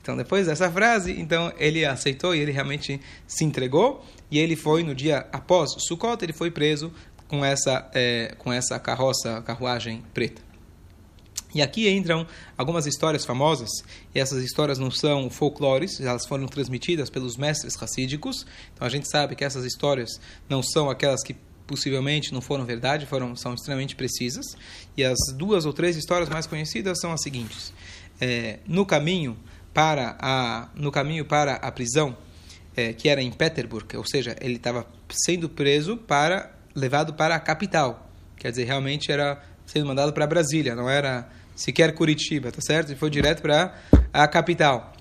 Então, 0.00 0.16
depois 0.16 0.46
dessa 0.46 0.70
frase, 0.70 1.12
então 1.18 1.52
ele 1.58 1.84
aceitou 1.84 2.34
e 2.34 2.40
ele 2.40 2.50
realmente 2.50 3.00
se 3.26 3.44
entregou. 3.44 4.04
E 4.30 4.38
ele 4.38 4.56
foi 4.56 4.82
no 4.82 4.94
dia 4.94 5.26
após 5.30 5.70
Sukkot, 5.78 6.24
ele 6.24 6.32
foi 6.32 6.50
preso 6.50 6.92
com 7.28 7.44
essa 7.44 7.88
é, 7.94 8.34
com 8.38 8.52
essa 8.52 8.78
carroça, 8.78 9.40
carruagem 9.42 10.02
preta. 10.12 10.51
E 11.54 11.60
aqui 11.60 11.88
entram 11.88 12.26
algumas 12.56 12.86
histórias 12.86 13.24
famosas, 13.24 13.68
e 14.14 14.18
essas 14.18 14.42
histórias 14.42 14.78
não 14.78 14.90
são 14.90 15.28
folclores, 15.28 16.00
elas 16.00 16.26
foram 16.26 16.46
transmitidas 16.46 17.10
pelos 17.10 17.36
mestres 17.36 17.74
racídicos. 17.74 18.46
Então 18.74 18.86
a 18.86 18.90
gente 18.90 19.08
sabe 19.08 19.36
que 19.36 19.44
essas 19.44 19.64
histórias 19.64 20.20
não 20.48 20.62
são 20.62 20.88
aquelas 20.88 21.22
que 21.22 21.36
possivelmente 21.66 22.32
não 22.32 22.40
foram 22.40 22.64
verdade, 22.64 23.06
foram 23.06 23.36
são 23.36 23.54
extremamente 23.54 23.94
precisas. 23.94 24.56
E 24.96 25.04
as 25.04 25.18
duas 25.36 25.66
ou 25.66 25.72
três 25.72 25.96
histórias 25.96 26.28
mais 26.28 26.46
conhecidas 26.46 26.98
são 27.00 27.12
as 27.12 27.22
seguintes: 27.22 27.72
é, 28.20 28.58
no 28.66 28.86
caminho 28.86 29.36
para 29.74 30.16
a, 30.20 30.68
no 30.74 30.90
caminho 30.90 31.24
para 31.24 31.54
a 31.54 31.70
prisão, 31.70 32.16
é, 32.76 32.92
que 32.92 33.08
era 33.08 33.22
em 33.22 33.30
Petersburg, 33.30 33.96
ou 33.96 34.06
seja, 34.06 34.36
ele 34.40 34.56
estava 34.56 34.86
sendo 35.10 35.48
preso 35.48 35.96
para 35.96 36.54
levado 36.74 37.14
para 37.14 37.34
a 37.34 37.40
capital. 37.40 38.10
Quer 38.36 38.50
dizer, 38.50 38.64
realmente 38.64 39.12
era 39.12 39.42
sendo 39.64 39.86
mandado 39.86 40.12
para 40.12 40.26
Brasília, 40.26 40.74
não 40.74 40.88
era 40.88 41.28
sequer 41.54 41.94
Curitiba, 41.94 42.50
tá 42.50 42.60
certo? 42.60 42.92
E 42.92 42.96
foi 42.96 43.10
direto 43.10 43.42
para 43.42 43.74
a 44.12 44.26
capital. 44.28 44.92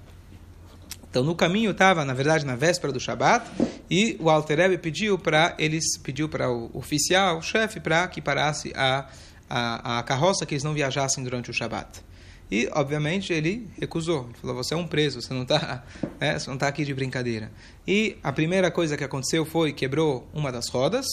Então, 1.10 1.24
no 1.24 1.36
caminho 1.36 1.72
estava, 1.72 2.06
na 2.06 2.14
verdade, 2.14 2.46
na 2.46 2.56
véspera 2.56 2.94
do 2.94 3.00
Shabat, 3.00 3.46
e 3.90 4.16
o 4.20 4.30
Alter 4.30 4.58
Rebbe 4.58 4.78
pediu 4.78 5.20
para 5.20 5.54
eles, 5.60 5.98
pediu 5.98 6.30
para 6.30 6.50
o 6.50 6.72
oficial, 6.74 7.40
o 7.40 7.42
chefe, 7.42 7.82
para 7.82 8.08
que 8.08 8.22
parasse 8.22 8.72
a, 8.74 9.10
a, 9.50 10.00
a 10.00 10.04
carroça, 10.04 10.46
que 10.46 10.54
eles 10.54 10.64
não 10.64 10.74
viajassem 10.74 11.22
durante 11.22 11.50
o 11.50 11.54
Shabat. 11.54 12.02
E, 12.52 12.70
obviamente, 12.74 13.32
ele 13.32 13.70
recusou. 13.80 14.26
Ele 14.26 14.38
falou: 14.42 14.58
Você 14.58 14.74
é 14.74 14.78
um 14.78 14.86
preso, 14.86 15.22
você 15.22 15.34
não 15.34 15.44
está 15.44 15.84
né, 16.20 16.38
não 16.46 16.58
tá 16.58 16.68
aqui 16.68 16.84
de 16.84 16.94
brincadeira. 16.94 17.50
E 17.88 18.18
a 18.22 18.34
primeira 18.34 18.70
coisa 18.70 18.98
que 18.98 19.04
aconteceu 19.06 19.46
foi 19.46 19.72
quebrou 19.72 20.28
uma 20.34 20.52
das 20.52 20.68
rodas. 20.68 21.06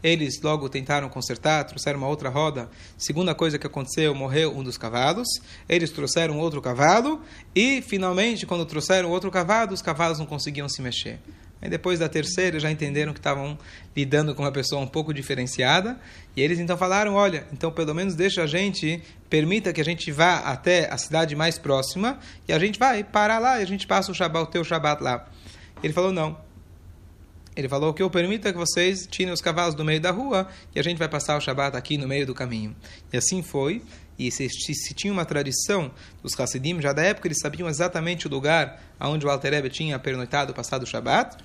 Eles 0.00 0.40
logo 0.40 0.68
tentaram 0.68 1.08
consertar, 1.08 1.64
trouxeram 1.64 1.98
uma 1.98 2.06
outra 2.06 2.28
roda. 2.28 2.70
Segunda 2.96 3.34
coisa 3.34 3.58
que 3.58 3.66
aconteceu: 3.66 4.14
morreu 4.14 4.56
um 4.56 4.62
dos 4.62 4.78
cavalos. 4.78 5.26
Eles 5.68 5.90
trouxeram 5.90 6.38
outro 6.38 6.62
cavalo. 6.62 7.20
E, 7.52 7.82
finalmente, 7.82 8.46
quando 8.46 8.64
trouxeram 8.64 9.10
outro 9.10 9.32
cavalo, 9.32 9.72
os 9.72 9.82
cavalos 9.82 10.20
não 10.20 10.26
conseguiam 10.26 10.68
se 10.68 10.80
mexer. 10.80 11.18
Aí 11.64 11.70
depois 11.70 11.98
da 11.98 12.10
terceira 12.10 12.60
já 12.60 12.70
entenderam 12.70 13.14
que 13.14 13.18
estavam 13.18 13.58
lidando 13.96 14.34
com 14.34 14.42
uma 14.42 14.52
pessoa 14.52 14.82
um 14.82 14.86
pouco 14.86 15.14
diferenciada. 15.14 15.98
E 16.36 16.42
eles 16.42 16.58
então 16.58 16.76
falaram: 16.76 17.14
olha, 17.14 17.46
então 17.54 17.72
pelo 17.72 17.94
menos 17.94 18.14
deixa 18.14 18.42
a 18.42 18.46
gente, 18.46 19.02
permita 19.30 19.72
que 19.72 19.80
a 19.80 19.84
gente 19.84 20.12
vá 20.12 20.40
até 20.40 20.92
a 20.92 20.98
cidade 20.98 21.34
mais 21.34 21.58
próxima 21.58 22.18
e 22.46 22.52
a 22.52 22.58
gente 22.58 22.78
vai 22.78 23.02
parar 23.02 23.38
lá 23.38 23.60
e 23.60 23.62
a 23.62 23.66
gente 23.66 23.86
passa 23.86 24.12
o, 24.12 24.14
shabat, 24.14 24.44
o 24.44 24.46
teu 24.46 24.62
Shabat 24.62 25.02
lá. 25.02 25.26
Ele 25.82 25.94
falou: 25.94 26.12
não. 26.12 26.36
Ele 27.56 27.68
falou 27.68 27.94
que 27.94 28.02
eu 28.02 28.10
permita 28.10 28.52
que 28.52 28.58
vocês 28.58 29.06
tirem 29.06 29.32
os 29.32 29.40
cavalos 29.40 29.74
do 29.74 29.84
meio 29.84 30.00
da 30.00 30.10
rua 30.10 30.48
e 30.74 30.80
a 30.80 30.82
gente 30.82 30.98
vai 30.98 31.08
passar 31.08 31.38
o 31.38 31.40
Shabat 31.40 31.76
aqui 31.76 31.96
no 31.96 32.06
meio 32.06 32.26
do 32.26 32.34
caminho. 32.34 32.76
E 33.10 33.16
assim 33.16 33.42
foi. 33.42 33.80
e 34.18 34.30
se, 34.30 34.48
se, 34.50 34.92
tinha 34.92 35.12
uma 35.12 35.24
tradição 35.24 35.90
dos 36.20 36.38
Hassidim, 36.38 36.80
já 36.80 36.92
da 36.92 37.02
época 37.02 37.28
eles 37.28 37.38
sabiam 37.38 37.68
exatamente 37.68 38.26
o 38.26 38.30
lugar 38.30 38.82
onde 39.00 39.24
o 39.24 39.30
Alter 39.30 39.52
Rebbe 39.52 39.70
tinha 39.70 39.98
pernoitado, 40.00 40.52
passado 40.52 40.82
o 40.82 40.86
Shabat, 40.86 41.36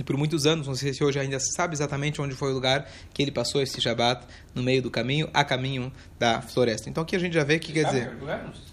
e 0.00 0.02
por 0.02 0.16
muitos 0.16 0.46
anos, 0.46 0.66
não 0.66 0.74
sei 0.74 0.94
se 0.94 1.04
hoje 1.04 1.18
ainda 1.18 1.38
se 1.38 1.52
sabe 1.52 1.74
exatamente 1.74 2.22
onde 2.22 2.34
foi 2.34 2.50
o 2.50 2.54
lugar 2.54 2.90
que 3.12 3.20
ele 3.20 3.30
passou 3.30 3.60
esse 3.60 3.78
Shabat, 3.82 4.26
no 4.54 4.62
meio 4.62 4.80
do 4.80 4.90
caminho, 4.90 5.28
a 5.34 5.44
caminho 5.44 5.92
da 6.18 6.40
floresta. 6.40 6.88
Então 6.88 7.02
aqui 7.02 7.14
a 7.14 7.18
gente 7.18 7.34
já 7.34 7.44
vê 7.44 7.58
que 7.58 7.70
quer 7.70 7.84
dizer. 7.84 8.10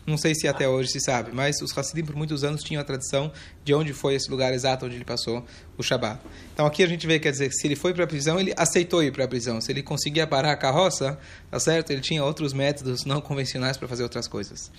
Não 0.06 0.18
sei 0.18 0.34
se 0.34 0.48
até 0.48 0.70
hoje 0.70 0.90
se 0.90 1.02
sabe, 1.02 1.32
mas 1.34 1.62
os 1.62 1.78
Hassidim 1.78 2.06
por 2.06 2.16
muitos 2.16 2.46
anos 2.46 2.64
tinham 2.64 2.82
a 2.82 2.84
tradição 2.86 3.30
de 3.66 3.74
onde 3.74 3.92
foi 3.92 4.16
esse 4.16 4.32
lugar 4.32 4.54
exato 4.54 4.86
onde 4.86 4.96
ele 4.96 5.04
passou 5.04 5.46
o 5.78 5.84
Shabat. 5.84 6.22
Então 6.54 6.66
aqui 6.66 6.82
a 6.82 6.88
gente 6.88 7.06
vê, 7.06 7.20
quer 7.20 7.32
dizer, 7.32 7.52
se 7.52 7.68
ele 7.68 7.76
foi 7.76 7.94
para 7.94 8.06
a 8.06 8.08
prisão, 8.08 8.40
ele 8.40 8.54
aceitou 8.56 9.04
ir 9.04 9.12
para 9.12 9.26
a 9.26 9.28
prisão. 9.28 9.60
Se 9.60 9.70
ele 9.70 9.84
conseguia 9.84 10.26
parar 10.26 10.54
a 10.54 10.56
carroça, 10.56 11.20
tá 11.52 11.60
certo? 11.60 11.92
Ele 11.92 12.02
tinha 12.02 12.24
outros 12.24 12.54
métodos 12.54 13.04
não 13.04 13.20
convencionais 13.20 13.76
para 13.76 13.88
fazer 13.90 14.04
outras 14.04 14.30
coisas. 14.30 14.72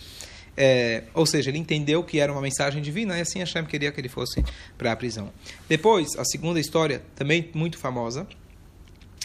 É, 0.60 1.04
ou 1.14 1.24
seja, 1.24 1.50
ele 1.50 1.58
entendeu 1.58 2.02
que 2.02 2.18
era 2.18 2.32
uma 2.32 2.40
mensagem 2.40 2.82
divina 2.82 3.16
e 3.16 3.20
assim 3.20 3.38
Hashem 3.38 3.64
queria 3.64 3.92
que 3.92 4.00
ele 4.00 4.08
fosse 4.08 4.44
para 4.76 4.90
a 4.90 4.96
prisão. 4.96 5.32
Depois, 5.68 6.16
a 6.18 6.24
segunda 6.24 6.58
história, 6.58 7.00
também 7.14 7.48
muito 7.54 7.78
famosa, 7.78 8.26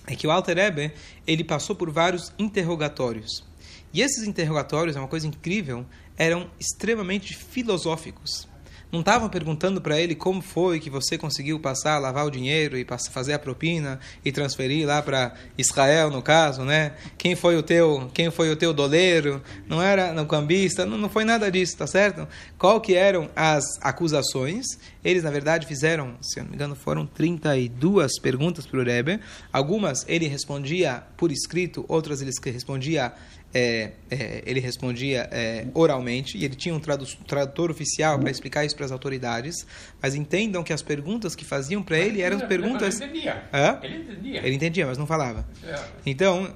é 0.05 0.15
que 0.15 0.27
o 0.27 0.31
Alter 0.31 0.57
Rebbe, 0.57 0.91
ele 1.25 1.43
passou 1.43 1.75
por 1.75 1.89
vários 1.89 2.31
interrogatórios. 2.37 3.43
E 3.91 4.01
esses 4.01 4.27
interrogatórios, 4.27 4.95
é 4.95 4.99
uma 4.99 5.07
coisa 5.07 5.25
incrível, 5.25 5.83
eram 6.17 6.51
extremamente 6.59 7.35
filosóficos 7.35 8.47
não 8.93 8.99
estavam 8.99 9.27
perguntando 9.27 9.81
para 9.81 9.99
ele 9.99 10.13
como 10.13 10.39
foi 10.39 10.79
que 10.79 10.87
você 10.87 11.17
conseguiu 11.17 11.59
passar, 11.59 11.97
lavar 11.97 12.27
o 12.27 12.29
dinheiro 12.29 12.77
e 12.77 12.85
fazer 13.11 13.33
a 13.33 13.39
propina 13.39 13.99
e 14.23 14.31
transferir 14.31 14.85
lá 14.85 15.01
para 15.01 15.33
Israel, 15.57 16.11
no 16.11 16.21
caso, 16.21 16.61
né? 16.63 16.93
Quem 17.17 17.35
foi 17.35 17.57
o 17.57 17.63
teu, 17.63 18.11
quem 18.13 18.29
foi 18.29 18.51
o 18.51 18.55
teu 18.55 18.71
doleiro? 18.71 19.41
Não 19.67 19.81
era 19.81 20.13
no 20.13 20.27
cambista, 20.27 20.85
não, 20.85 20.95
não 20.95 21.09
foi 21.09 21.25
nada 21.25 21.49
disso, 21.49 21.75
tá 21.75 21.87
certo? 21.87 22.27
Qual 22.55 22.79
que 22.79 22.93
eram 22.93 23.31
as 23.35 23.63
acusações? 23.81 24.77
Eles, 25.03 25.23
na 25.23 25.31
verdade, 25.31 25.65
fizeram, 25.65 26.15
se 26.21 26.39
eu 26.39 26.43
não 26.43 26.51
me 26.51 26.55
engano, 26.55 26.75
foram 26.75 27.07
32 27.07 28.19
perguntas 28.19 28.67
para 28.67 28.79
o 28.79 28.83
Rebbe. 28.83 29.19
Algumas 29.51 30.05
ele 30.07 30.27
respondia 30.27 31.01
por 31.17 31.31
escrito, 31.31 31.83
outras 31.87 32.21
ele 32.21 32.29
respondia 32.45 33.11
é, 33.53 33.91
é, 34.09 34.43
ele 34.45 34.59
respondia 34.59 35.29
é, 35.31 35.67
oralmente 35.75 36.37
e 36.37 36.43
ele 36.43 36.55
tinha 36.55 36.73
um 36.73 36.79
tradutor 36.79 37.69
oficial 37.69 38.17
para 38.17 38.31
explicar 38.31 38.65
isso 38.65 38.75
para 38.75 38.85
as 38.85 38.91
autoridades. 38.91 39.65
Mas 40.01 40.15
entendam 40.15 40.63
que 40.63 40.73
as 40.73 40.81
perguntas 40.81 41.35
que 41.35 41.45
faziam 41.45 41.83
para 41.83 41.99
ele 41.99 42.21
eram 42.21 42.39
perguntas. 42.47 42.99
Ele 42.99 43.11
entendia. 43.11 43.49
Ele 43.83 43.97
entendia. 43.97 44.39
Ele 44.45 44.55
entendia, 44.55 44.87
mas 44.87 44.97
não 44.97 45.05
falava. 45.05 45.47
É. 45.63 45.79
Então, 46.05 46.53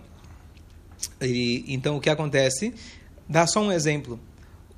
ele, 1.21 1.63
então 1.67 1.97
o 1.97 2.01
que 2.01 2.09
acontece? 2.09 2.73
Dá 3.29 3.45
só 3.45 3.61
um 3.61 3.71
exemplo. 3.71 4.19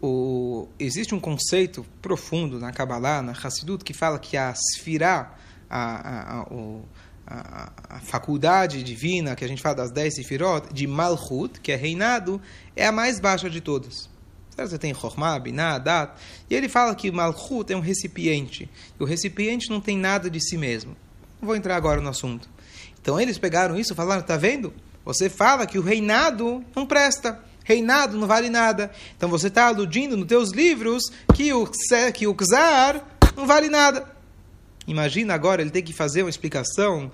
O, 0.02 0.68
existe 0.78 1.16
um 1.16 1.20
conceito 1.20 1.86
profundo 2.02 2.60
na 2.60 2.72
Kabbalah, 2.72 3.22
na 3.22 3.32
Hassidut, 3.32 3.84
que 3.84 3.94
fala 3.94 4.18
que 4.20 4.36
a 4.36 4.54
Sfirah, 4.54 5.34
a, 5.70 5.80
a, 5.80 6.40
a, 6.40 6.44
o, 6.44 6.84
a, 7.30 7.72
a, 7.90 8.00
faculdade 8.00 8.82
divina, 8.82 9.36
que 9.36 9.46
a 9.46 9.48
gente 9.48 9.62
fala 9.62 9.76
das 9.76 9.92
dez 9.92 10.16
sefirot, 10.16 10.74
de 10.74 10.88
Malchut, 10.88 11.60
que 11.62 11.72
é 11.72 11.76
reinado, 11.76 12.42
é 12.76 12.88
a 12.88 12.92
mais 12.92 13.20
baixa 13.20 13.50
de 13.50 13.62
todas. 13.62 14.10
Você 14.58 14.78
tem 14.78 14.94
Chokhmah, 14.94 15.40
Binah, 15.40 15.78
Dat. 15.78 16.20
E 16.50 16.56
ele 16.56 16.68
fala 16.68 16.94
que 16.94 17.10
Malchut 17.12 17.72
é 17.72 17.78
um 17.78 17.80
recipiente. 17.80 18.70
E 19.00 19.04
o 19.04 19.06
recipiente 19.06 19.70
não 19.70 19.80
tem 19.80 19.98
nada 19.98 20.30
de 20.30 20.42
si 20.42 20.58
mesmo. 20.58 20.98
Não 21.40 21.48
vou 21.48 21.56
entrar 21.56 21.78
agora 21.78 22.02
no 22.02 22.10
assunto. 22.10 22.50
Então 23.02 23.20
eles 23.22 23.38
pegaram 23.38 23.80
isso 23.80 23.94
e 23.94 23.96
falaram: 23.96 24.22
tá 24.22 24.36
vendo? 24.36 24.74
Você 25.06 25.30
fala 25.30 25.66
que 25.66 25.80
o 25.80 25.82
reinado 25.82 26.64
não 26.76 26.86
presta. 26.86 27.40
Reinado 27.64 28.18
não 28.18 28.28
vale 28.28 28.50
nada. 28.50 28.92
Então 29.16 29.30
você 29.30 29.48
está 29.48 29.68
aludindo 29.68 30.18
nos 30.18 30.28
teus 30.28 30.52
livros 30.52 31.04
que 31.34 31.54
o, 31.54 31.70
que 32.14 32.28
o 32.28 32.36
Czar 32.36 33.02
não 33.38 33.46
vale 33.46 33.70
nada. 33.70 34.19
Imagina 34.90 35.34
agora 35.34 35.62
ele 35.62 35.70
ter 35.70 35.84
que 35.84 35.94
fazer 35.94 36.24
uma 36.24 36.30
explicação 36.30 37.12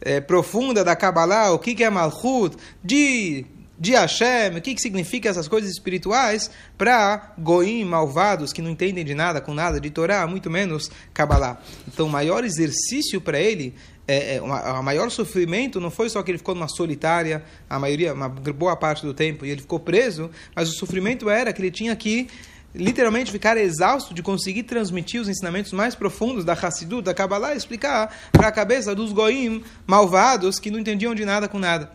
é, 0.00 0.20
profunda 0.20 0.84
da 0.84 0.94
Kabbalah, 0.94 1.52
o 1.52 1.58
que, 1.58 1.74
que 1.74 1.82
é 1.82 1.90
Malchut, 1.90 2.56
de, 2.84 3.44
de 3.78 3.92
Hashem, 3.92 4.56
o 4.56 4.60
que, 4.62 4.74
que 4.74 4.80
significa 4.80 5.28
essas 5.28 5.48
coisas 5.48 5.70
espirituais, 5.70 6.50
para 6.78 7.34
goim 7.38 7.84
malvados 7.84 8.52
que 8.52 8.62
não 8.62 8.70
entendem 8.70 9.04
de 9.04 9.14
nada, 9.14 9.40
com 9.40 9.52
nada 9.52 9.80
de 9.80 9.90
Torá, 9.90 10.26
muito 10.26 10.48
menos 10.48 10.90
Kabbalah. 11.12 11.60
Então 11.88 12.06
o 12.06 12.10
maior 12.10 12.44
exercício 12.44 13.20
para 13.20 13.40
ele 13.40 13.74
é, 14.06 14.36
é, 14.36 14.42
uma, 14.42 14.82
maior 14.82 15.10
sofrimento 15.10 15.80
não 15.80 15.90
foi 15.90 16.08
só 16.08 16.22
que 16.22 16.30
ele 16.30 16.38
ficou 16.38 16.54
numa 16.54 16.68
solitária, 16.68 17.42
a 17.68 17.76
maioria, 17.76 18.14
uma 18.14 18.28
boa 18.28 18.76
parte 18.76 19.04
do 19.04 19.12
tempo, 19.12 19.44
e 19.44 19.50
ele 19.50 19.62
ficou 19.62 19.80
preso, 19.80 20.30
mas 20.54 20.68
o 20.68 20.72
sofrimento 20.74 21.28
era 21.28 21.52
que 21.52 21.60
ele 21.60 21.72
tinha 21.72 21.96
que 21.96 22.28
literalmente 22.76 23.32
ficar 23.32 23.56
exausto 23.56 24.14
de 24.14 24.22
conseguir 24.22 24.64
transmitir 24.64 25.20
os 25.20 25.28
ensinamentos 25.28 25.72
mais 25.72 25.94
profundos 25.94 26.44
da 26.44 26.52
Hassidu, 26.52 27.02
da 27.02 27.14
Kabbalah, 27.14 27.54
e 27.54 27.56
explicar 27.56 28.14
para 28.30 28.48
a 28.48 28.52
cabeça 28.52 28.94
dos 28.94 29.12
goim 29.12 29.64
malvados 29.86 30.58
que 30.58 30.70
não 30.70 30.78
entendiam 30.78 31.14
de 31.14 31.24
nada 31.24 31.48
com 31.48 31.58
nada. 31.58 31.90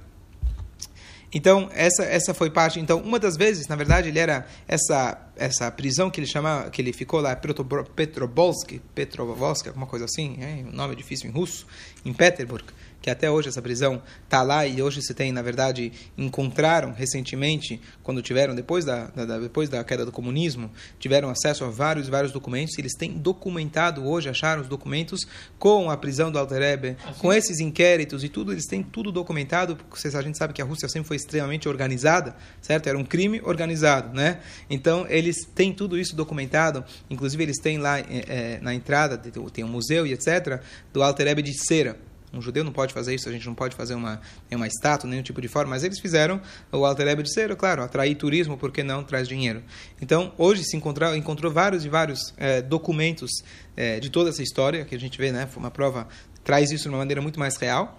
Então, 1.33 1.69
essa, 1.73 2.03
essa 2.03 2.33
foi 2.33 2.49
parte. 2.49 2.79
Então, 2.79 2.99
uma 2.99 3.17
das 3.17 3.37
vezes, 3.37 3.67
na 3.67 3.75
verdade, 3.75 4.09
ele 4.09 4.19
era 4.19 4.45
essa 4.67 5.17
essa 5.41 5.71
prisão 5.71 6.11
que 6.11 6.19
ele 6.19 6.27
chama, 6.27 6.69
que 6.71 6.79
ele 6.79 6.93
ficou 6.93 7.19
lá, 7.19 7.35
Petrobolsk, 7.35 8.79
Petrovolsk, 8.93 9.67
alguma 9.67 9.87
coisa 9.87 10.05
assim, 10.05 10.37
é 10.39 10.63
um 10.67 10.71
nome 10.71 10.95
difícil 10.95 11.27
em 11.27 11.33
russo, 11.33 11.65
em 12.05 12.13
Petersburg 12.13 12.65
que 13.01 13.09
até 13.09 13.29
hoje 13.29 13.49
essa 13.49 13.61
prisão 13.61 14.01
está 14.23 14.43
lá 14.43 14.65
e 14.65 14.81
hoje 14.81 15.01
se 15.01 15.13
tem, 15.13 15.31
na 15.31 15.41
verdade, 15.41 15.91
encontraram 16.17 16.93
recentemente, 16.93 17.81
quando 18.03 18.21
tiveram, 18.21 18.53
depois 18.53 18.85
da, 18.85 19.07
da, 19.07 19.39
depois 19.39 19.69
da 19.69 19.83
queda 19.83 20.05
do 20.05 20.11
comunismo, 20.11 20.71
tiveram 20.99 21.29
acesso 21.29 21.65
a 21.65 21.69
vários 21.69 22.07
vários 22.07 22.31
documentos, 22.31 22.77
e 22.77 22.81
eles 22.81 22.93
têm 22.93 23.17
documentado 23.17 24.05
hoje, 24.07 24.29
acharam 24.29 24.61
os 24.61 24.67
documentos 24.67 25.21
com 25.57 25.89
a 25.89 25.97
prisão 25.97 26.31
do 26.31 26.37
Alter 26.37 26.61
Ebe, 26.61 26.97
assim? 27.03 27.19
com 27.19 27.33
esses 27.33 27.59
inquéritos 27.59 28.23
e 28.23 28.29
tudo, 28.29 28.51
eles 28.51 28.67
têm 28.67 28.83
tudo 28.83 29.11
documentado, 29.11 29.75
porque 29.75 30.07
a 30.07 30.21
gente 30.21 30.37
sabe 30.37 30.53
que 30.53 30.61
a 30.61 30.65
Rússia 30.65 30.87
sempre 30.87 31.07
foi 31.07 31.17
extremamente 31.17 31.67
organizada, 31.67 32.35
certo? 32.61 32.87
Era 32.87 32.97
um 32.97 33.05
crime 33.05 33.41
organizado, 33.43 34.13
né? 34.15 34.39
Então, 34.69 35.07
eles 35.09 35.45
têm 35.55 35.73
tudo 35.73 35.97
isso 35.97 36.15
documentado, 36.15 36.83
inclusive 37.09 37.43
eles 37.43 37.57
têm 37.57 37.77
lá 37.77 37.99
é, 37.99 38.59
na 38.61 38.73
entrada, 38.73 39.17
tem 39.17 39.63
um 39.63 39.67
museu 39.67 40.05
e 40.05 40.13
etc., 40.13 40.61
do 40.93 41.01
Alter 41.01 41.27
Ebe 41.27 41.41
de 41.41 41.53
cera, 41.53 41.97
um 42.33 42.41
judeu 42.41 42.63
não 42.63 42.71
pode 42.71 42.93
fazer 42.93 43.13
isso, 43.13 43.27
a 43.27 43.31
gente 43.31 43.45
não 43.45 43.55
pode 43.55 43.75
fazer 43.75 43.93
uma, 43.93 44.21
uma 44.51 44.67
estátua, 44.67 45.09
nenhum 45.09 45.23
tipo 45.23 45.41
de 45.41 45.47
forma, 45.47 45.71
mas 45.71 45.83
eles 45.83 45.99
fizeram 45.99 46.41
o 46.71 46.85
Alter 46.85 47.21
de 47.21 47.33
ser, 47.33 47.55
claro, 47.55 47.83
atrair 47.83 48.15
turismo, 48.15 48.57
porque 48.57 48.83
não 48.83 49.03
traz 49.03 49.27
dinheiro. 49.27 49.63
Então, 50.01 50.33
hoje 50.37 50.63
se 50.63 50.77
encontrou, 50.77 51.15
encontrou 51.15 51.51
vários 51.51 51.83
e 51.83 51.89
vários 51.89 52.33
é, 52.37 52.61
documentos 52.61 53.31
é, 53.75 53.99
de 53.99 54.09
toda 54.09 54.29
essa 54.29 54.41
história, 54.41 54.85
que 54.85 54.95
a 54.95 54.99
gente 54.99 55.17
vê, 55.17 55.31
né, 55.31 55.47
uma 55.55 55.71
prova, 55.71 56.07
traz 56.43 56.71
isso 56.71 56.83
de 56.83 56.89
uma 56.89 56.99
maneira 56.99 57.21
muito 57.21 57.39
mais 57.39 57.57
real. 57.57 57.97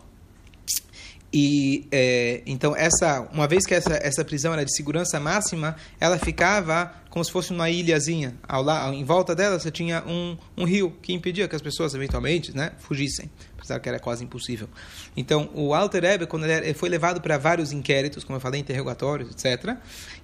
E 1.33 1.87
é, 1.91 2.43
então 2.45 2.77
essa, 2.77 3.23
uma 3.33 3.49
vez 3.49 3.65
que 3.65 3.73
essa, 3.73 3.95
essa 3.95 4.23
prisão 4.23 4.53
era 4.53 4.65
de 4.67 4.77
segurança 4.77 5.19
máxima, 5.19 5.77
ela 5.99 6.19
ficava 6.19 6.93
como 7.12 7.23
se 7.23 7.31
fosse 7.31 7.52
uma 7.52 7.69
ilhazinha. 7.69 8.35
Ao, 8.49 8.62
lá, 8.62 8.88
em 8.92 9.04
volta 9.04 9.35
dela 9.35 9.61
você 9.61 9.71
tinha 9.71 10.02
um, 10.07 10.35
um 10.57 10.64
rio 10.64 10.97
que 11.02 11.12
impedia 11.12 11.47
que 11.47 11.54
as 11.54 11.61
pessoas 11.61 11.95
eventualmente 11.95 12.57
né, 12.57 12.73
fugissem 12.78 13.31
apesar 13.62 13.78
que 13.78 13.88
era 13.88 14.00
quase 14.00 14.25
impossível. 14.25 14.69
Então, 15.16 15.49
o 15.54 15.73
Alter 15.73 16.04
Ebe, 16.04 16.26
quando 16.26 16.45
ele, 16.45 16.66
ele 16.66 16.75
foi 16.75 16.88
levado 16.88 17.21
para 17.21 17.38
vários 17.38 17.71
inquéritos, 17.71 18.25
como 18.25 18.37
eu 18.37 18.40
falei, 18.40 18.61
interrogatórios, 18.61 19.31
etc., 19.31 19.76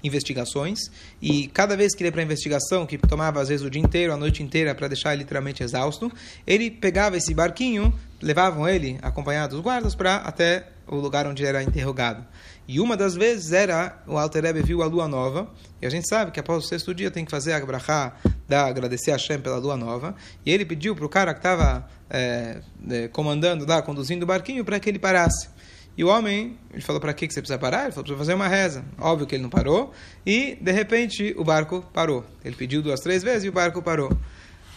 investigações, 0.03 0.91
e 1.23 1.47
cada 1.47 1.77
vez 1.77 1.95
que 1.95 2.03
ele 2.03 2.09
ia 2.09 2.13
para 2.13 2.21
a 2.21 2.25
investigação, 2.25 2.85
que 2.85 2.99
tomava 2.99 3.41
às 3.41 3.49
vezes 3.49 3.65
o 3.65 3.71
dia 3.71 3.81
inteiro, 3.81 4.13
a 4.13 4.17
noite 4.17 4.43
inteira, 4.43 4.75
para 4.75 4.89
deixar 4.89 5.13
ele 5.13 5.23
literalmente 5.23 5.63
exausto, 5.63 6.11
ele 6.45 6.69
pegava 6.69 7.17
esse 7.17 7.33
barquinho, 7.33 7.95
levavam 8.21 8.69
ele, 8.69 8.99
acompanhado 9.03 9.55
dos 9.55 9.65
guardas, 9.65 9.95
para 9.95 10.17
até 10.17 10.67
o 10.89 10.97
lugar 10.97 11.25
onde 11.27 11.45
era 11.45 11.63
interrogado. 11.63 12.27
E 12.69 12.81
uma 12.81 12.99
das 12.99 13.15
vezes 13.15 13.51
era, 13.51 13.99
o 14.07 14.19
Alter 14.19 14.45
Rebbe 14.45 14.63
viu 14.63 14.83
a 14.83 14.87
lua 14.87 15.09
nova, 15.09 15.49
e 15.81 15.87
a 15.87 15.91
gente 15.91 16.07
sabe 16.07 16.31
que 16.31 16.39
após 16.39 16.67
o 16.67 16.69
sexto 16.69 16.95
dia 16.95 17.11
tem 17.11 17.25
que 17.25 17.31
fazer 17.31 17.55
a 17.55 17.65
brachá, 17.65 18.13
da 18.47 18.67
agradecer 18.67 19.11
a 19.11 19.15
Hashem 19.15 19.41
pela 19.41 19.57
lua 19.57 19.75
nova, 19.75 20.15
e 20.45 20.51
ele 20.53 20.67
pediu 20.67 20.95
para 20.95 21.07
o 21.07 21.09
cara 21.09 21.33
que 21.33 21.39
estava 21.39 21.89
é, 22.11 22.61
é, 22.91 23.09
comandando 23.09 23.65
lá, 23.67 23.81
conduzindo 23.81 24.25
o 24.25 24.27
barquinho, 24.27 24.67
para 24.67 24.79
que 24.79 24.87
ele 24.87 24.99
parasse. 24.99 25.49
E 25.97 26.05
o 26.05 26.09
homem, 26.09 26.59
ele 26.71 26.83
falou, 26.83 27.01
para 27.01 27.15
que 27.15 27.25
você 27.29 27.41
precisa 27.41 27.59
parar? 27.59 27.85
Ele 27.85 27.93
falou, 27.93 28.05
para 28.05 28.19
fazer 28.19 28.35
uma 28.35 28.47
reza. 28.47 28.85
Óbvio 29.01 29.27
que 29.27 29.35
ele 29.35 29.43
não 29.43 29.51
parou, 29.51 29.95
e 30.27 30.59
de 30.61 30.71
repente 30.71 31.35
o 31.39 31.45
barco 31.45 31.83
parou. 31.95 32.23
Ele 32.45 32.55
pediu 32.55 32.83
duas, 32.83 33.01
três 33.01 33.23
vezes 33.23 33.45
e 33.45 33.49
o 33.49 33.53
barco 33.53 33.81
parou. 33.81 34.13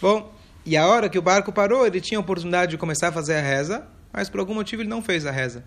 Bom, 0.00 0.32
e 0.64 0.78
a 0.78 0.86
hora 0.86 1.10
que 1.10 1.18
o 1.18 1.22
barco 1.22 1.52
parou, 1.52 1.86
ele 1.86 2.00
tinha 2.00 2.18
a 2.18 2.22
oportunidade 2.22 2.70
de 2.70 2.78
começar 2.78 3.08
a 3.08 3.12
fazer 3.12 3.34
a 3.34 3.42
reza, 3.42 3.86
mas 4.10 4.30
por 4.30 4.40
algum 4.40 4.54
motivo 4.54 4.80
ele 4.80 4.88
não 4.88 5.02
fez 5.02 5.26
a 5.26 5.30
reza. 5.30 5.62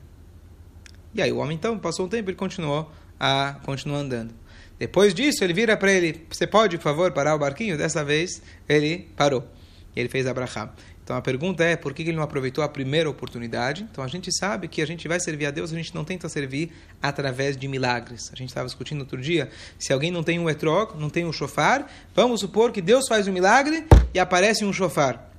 E 1.16 1.22
aí 1.22 1.32
o 1.32 1.38
homem 1.38 1.56
então 1.56 1.80
passou 1.80 2.06
um 2.06 2.10
tempo 2.10 2.30
e 2.30 2.36
continuou 2.36 2.92
a 3.18 3.56
continuar 3.64 4.00
andando. 4.00 4.34
Depois 4.78 5.14
disso 5.14 5.42
ele 5.46 5.54
vira 5.54 5.78
para 5.78 5.90
ele, 5.90 6.26
você 6.30 6.46
pode 6.46 6.78
por 6.78 6.84
favor 6.84 7.10
parar 7.14 7.34
o 7.34 7.40
barquinho? 7.40 7.78
Dessa 7.78 8.04
vez 8.04 8.42
ele 8.68 9.08
parou. 9.16 9.48
E 9.96 10.00
ele 10.02 10.10
fez 10.10 10.28
Abraham. 10.28 10.70
Então 11.02 11.16
a 11.16 11.22
pergunta 11.22 11.64
é 11.64 11.78
por 11.78 11.94
que 11.94 12.02
ele 12.02 12.12
não 12.12 12.24
aproveitou 12.24 12.62
a 12.62 12.68
primeira 12.68 13.10
oportunidade? 13.10 13.88
Então 13.90 14.04
a 14.04 14.08
gente 14.10 14.30
sabe 14.38 14.68
que 14.68 14.82
a 14.82 14.86
gente 14.86 15.08
vai 15.08 15.18
servir 15.18 15.46
a 15.46 15.52
Deus, 15.52 15.72
a 15.72 15.76
gente 15.76 15.96
não 15.96 16.04
tenta 16.04 16.28
servir 16.28 16.74
através 17.02 17.56
de 17.56 17.66
milagres. 17.66 18.30
A 18.34 18.36
gente 18.36 18.50
estava 18.50 18.66
discutindo 18.66 19.00
outro 19.00 19.22
dia, 19.22 19.50
se 19.80 19.94
alguém 19.94 20.12
não 20.12 20.22
tem 20.24 20.38
um 20.38 20.50
etrog, 20.50 21.00
não 21.00 21.10
tem 21.10 21.24
um 21.24 21.32
chofar, 21.32 21.90
vamos 22.14 22.42
supor 22.42 22.74
que 22.74 22.82
Deus 22.82 23.08
faz 23.08 23.26
um 23.26 23.32
milagre 23.32 23.86
e 24.14 24.20
aparece 24.20 24.66
um 24.66 24.74
chofar. 24.74 25.35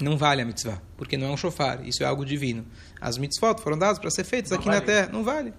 Não 0.00 0.16
vale 0.16 0.42
a 0.42 0.44
mitzvah, 0.44 0.80
porque 0.96 1.16
não 1.16 1.28
é 1.28 1.30
um 1.30 1.36
chofar, 1.36 1.86
isso 1.86 2.02
é 2.02 2.06
algo 2.06 2.24
divino. 2.24 2.64
As 3.00 3.18
mitzvot 3.18 3.60
foram 3.60 3.78
dadas 3.78 3.98
para 3.98 4.10
ser 4.10 4.24
feitas 4.24 4.50
Não 4.50 4.58
aqui 4.58 4.66
vale. 4.68 4.80
na 4.80 4.86
terra, 4.86 5.08
não 5.12 5.22
vale. 5.22 5.52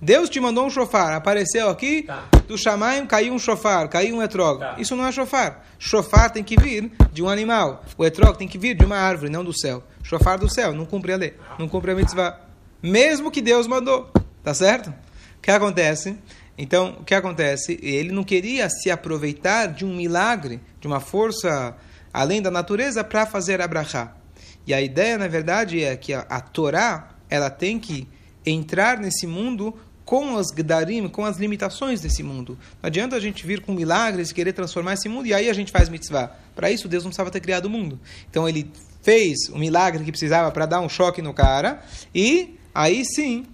Deus 0.00 0.28
te 0.28 0.38
mandou 0.38 0.66
um 0.66 0.70
chofar, 0.70 1.14
apareceu 1.14 1.70
aqui, 1.70 2.02
Tá. 2.02 2.24
do 2.46 2.58
Shamaim 2.58 3.06
caiu 3.06 3.32
um 3.32 3.38
chofar, 3.38 3.88
caiu 3.88 4.16
um 4.16 4.22
etrog. 4.22 4.60
Tá. 4.60 4.74
Isso 4.78 4.94
não 4.94 5.06
é 5.06 5.10
chofar. 5.10 5.66
Chofar 5.78 6.30
tem 6.30 6.44
que 6.44 6.54
vir 6.60 6.92
de 7.12 7.22
um 7.22 7.28
animal. 7.30 7.82
O 7.96 8.04
etrog 8.04 8.36
tem 8.36 8.46
que 8.46 8.58
vir 8.58 8.74
de 8.76 8.84
uma 8.84 8.96
árvore, 8.96 9.30
não 9.30 9.42
do 9.42 9.58
céu. 9.58 9.82
Chofar 10.02 10.38
do 10.38 10.52
céu, 10.52 10.74
não 10.74 10.84
cumpre 10.84 11.12
a 11.12 11.16
lei, 11.16 11.34
não 11.58 11.66
cumpre 11.66 11.92
a 11.92 11.94
mitzvah. 11.94 12.38
Mesmo 12.82 13.30
que 13.30 13.40
Deus 13.40 13.66
mandou, 13.66 14.10
tá 14.44 14.52
certo? 14.52 14.90
O 14.90 15.40
que 15.40 15.50
acontece? 15.50 16.16
Então, 16.58 16.98
o 17.00 17.04
que 17.04 17.14
acontece? 17.14 17.78
Ele 17.82 18.12
não 18.12 18.22
queria 18.22 18.68
se 18.68 18.90
aproveitar 18.90 19.66
de 19.66 19.84
um 19.84 19.94
milagre, 19.96 20.60
de 20.80 20.86
uma 20.86 21.00
força 21.00 21.74
além 22.16 22.40
da 22.40 22.50
natureza 22.50 23.04
para 23.04 23.26
fazer 23.26 23.60
a. 23.60 24.16
E 24.66 24.72
a 24.72 24.80
ideia, 24.80 25.18
na 25.18 25.28
verdade, 25.28 25.84
é 25.84 25.94
que 25.94 26.14
a, 26.14 26.20
a 26.20 26.40
Torá, 26.40 27.10
ela 27.28 27.50
tem 27.50 27.78
que 27.78 28.08
entrar 28.46 28.98
nesse 28.98 29.26
mundo 29.26 29.78
com 30.02 30.38
as 30.38 30.46
gdarim, 30.46 31.06
com 31.08 31.26
as 31.26 31.36
limitações 31.36 32.00
desse 32.00 32.22
mundo. 32.22 32.58
Não 32.82 32.86
adianta 32.86 33.16
a 33.16 33.20
gente 33.20 33.46
vir 33.46 33.60
com 33.60 33.74
milagres 33.74 34.30
e 34.30 34.34
querer 34.34 34.54
transformar 34.54 34.94
esse 34.94 35.10
mundo 35.10 35.26
e 35.26 35.34
aí 35.34 35.50
a 35.50 35.52
gente 35.52 35.70
faz 35.70 35.90
mitzvah. 35.90 36.34
Para 36.54 36.70
isso, 36.70 36.88
Deus 36.88 37.04
não 37.04 37.10
precisava 37.10 37.30
ter 37.30 37.40
criado 37.40 37.66
o 37.66 37.70
mundo. 37.70 38.00
Então, 38.30 38.48
ele 38.48 38.70
fez 39.02 39.50
o 39.50 39.58
milagre 39.58 40.02
que 40.02 40.10
precisava 40.10 40.50
para 40.50 40.64
dar 40.64 40.80
um 40.80 40.88
choque 40.88 41.20
no 41.20 41.34
cara 41.34 41.82
e 42.14 42.58
aí 42.74 43.04
sim 43.04 43.44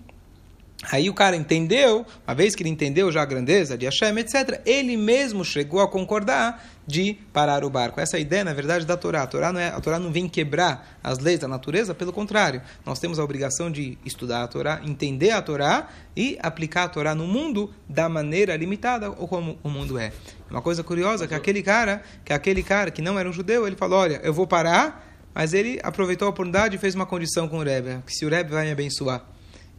Aí 0.91 1.09
o 1.09 1.15
cara 1.15 1.37
entendeu, 1.37 2.05
uma 2.27 2.35
vez 2.35 2.55
que 2.57 2.63
ele 2.63 2.71
entendeu 2.71 3.11
já 3.13 3.23
a 3.23 3.25
grandeza 3.25 3.79
de 3.79 3.85
Hashem, 3.87 4.19
etc., 4.19 4.61
ele 4.67 4.97
mesmo 4.97 5.45
chegou 5.45 5.81
a 5.81 5.89
concordar 5.89 6.65
de 6.85 7.17
parar 7.33 7.65
o 7.65 7.71
barco. 7.71 8.01
Essa 8.01 8.17
é 8.17 8.21
ideia, 8.21 8.43
na 8.43 8.53
verdade, 8.53 8.85
da 8.85 8.97
Torá. 8.97 9.23
A 9.23 9.27
Torá 9.27 9.53
não, 9.53 9.61
é, 9.61 9.69
a 9.69 9.81
Torá 9.81 10.01
não 10.01 10.11
vem 10.11 10.29
quebrar 10.29 10.99
as 11.03 11.21
leis 11.21 11.39
da 11.39 11.47
natureza, 11.47 11.95
pelo 11.95 12.13
contrário. 12.13 12.61
Nós 12.85 12.99
temos 12.99 13.21
a 13.21 13.25
obrigação 13.25 13.71
de 13.71 13.97
estudar 14.05 14.43
a 14.43 14.49
Torá, 14.49 14.81
entender 14.85 15.31
a 15.31 15.41
Torá 15.41 15.89
e 16.17 16.37
aplicar 16.43 16.85
a 16.85 16.89
Torá 16.89 17.15
no 17.15 17.27
mundo 17.29 17.73
da 17.89 18.09
maneira 18.09 18.57
limitada 18.57 19.11
ou 19.11 19.29
como 19.29 19.59
o 19.63 19.71
mundo 19.71 19.97
é. 19.97 20.13
Uma 20.51 20.61
coisa 20.61 20.83
curiosa 20.83 21.29
que 21.29 21.35
aquele 21.35 21.63
cara, 21.63 22.03
que 22.25 22.33
aquele 22.33 22.63
cara 22.63 22.91
que 22.91 23.01
não 23.01 23.19
era 23.19 23.29
um 23.29 23.33
judeu, 23.33 23.67
ele 23.67 23.77
falou: 23.77 24.01
"Olha, 24.01 24.21
eu 24.25 24.35
vou 24.35 24.47
parar", 24.47 25.09
mas 25.33 25.55
ele 25.55 25.79
aproveitou 25.83 26.27
a 26.27 26.31
oportunidade 26.31 26.75
e 26.75 26.79
fez 26.79 26.95
uma 26.95 27.07
condição 27.07 27.49
com 27.49 27.59
o 27.59 27.63
Rebbe, 27.63 28.03
que 28.05 28.13
se 28.13 28.27
o 28.27 28.29
Rebbe 28.29 28.51
vai 28.51 28.67
me 28.67 28.73
abençoar 28.73 29.25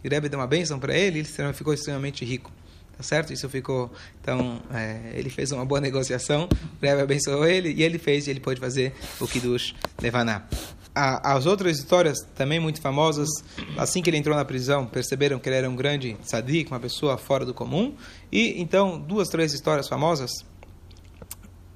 e 0.04 0.08
o 0.08 0.12
Rebbe 0.12 0.30
deu 0.30 0.40
uma 0.40 0.48
bênção 0.48 0.80
para 0.80 0.96
ele, 0.98 1.20
ele 1.20 1.54
ficou 1.54 1.74
extremamente 1.74 2.26
rico. 2.26 2.52
Tá 2.96 3.02
certo? 3.02 3.34
Isso 3.34 3.50
ficou. 3.50 3.92
Então, 4.22 4.62
é, 4.72 5.14
ele 5.16 5.30
fez 5.30 5.52
uma 5.52 5.66
boa 5.66 5.82
negociação, 5.82 6.48
o 6.82 6.86
Rebbe 6.86 7.02
abençoou 7.02 7.46
ele 7.48 7.74
e 7.74 7.82
ele 7.82 7.98
fez, 7.98 8.28
e 8.28 8.30
ele 8.30 8.40
pôde 8.40 8.60
fazer 8.60 8.94
o 9.20 9.28
Kiddush 9.28 9.74
Levaná. 10.02 10.44
As 10.96 11.48
outras 11.48 11.80
histórias, 11.80 12.20
também 12.36 12.60
muito 12.60 12.80
famosas, 12.80 13.28
assim 13.76 14.00
que 14.00 14.12
ele 14.12 14.18
entrou 14.18 14.36
na 14.36 14.46
prisão, 14.46 14.86
perceberam 14.86 15.40
que 15.40 15.50
ele 15.50 15.56
era 15.56 15.68
um 15.68 15.76
grande 15.76 16.16
tzadik, 16.24 16.70
uma 16.70 16.80
pessoa 16.80 17.18
fora 17.18 17.44
do 17.44 17.54
comum. 17.54 17.96
E 18.32 18.62
então, 18.62 19.00
duas, 19.00 19.28
três 19.28 19.54
histórias 19.54 19.88
famosas. 19.88 20.46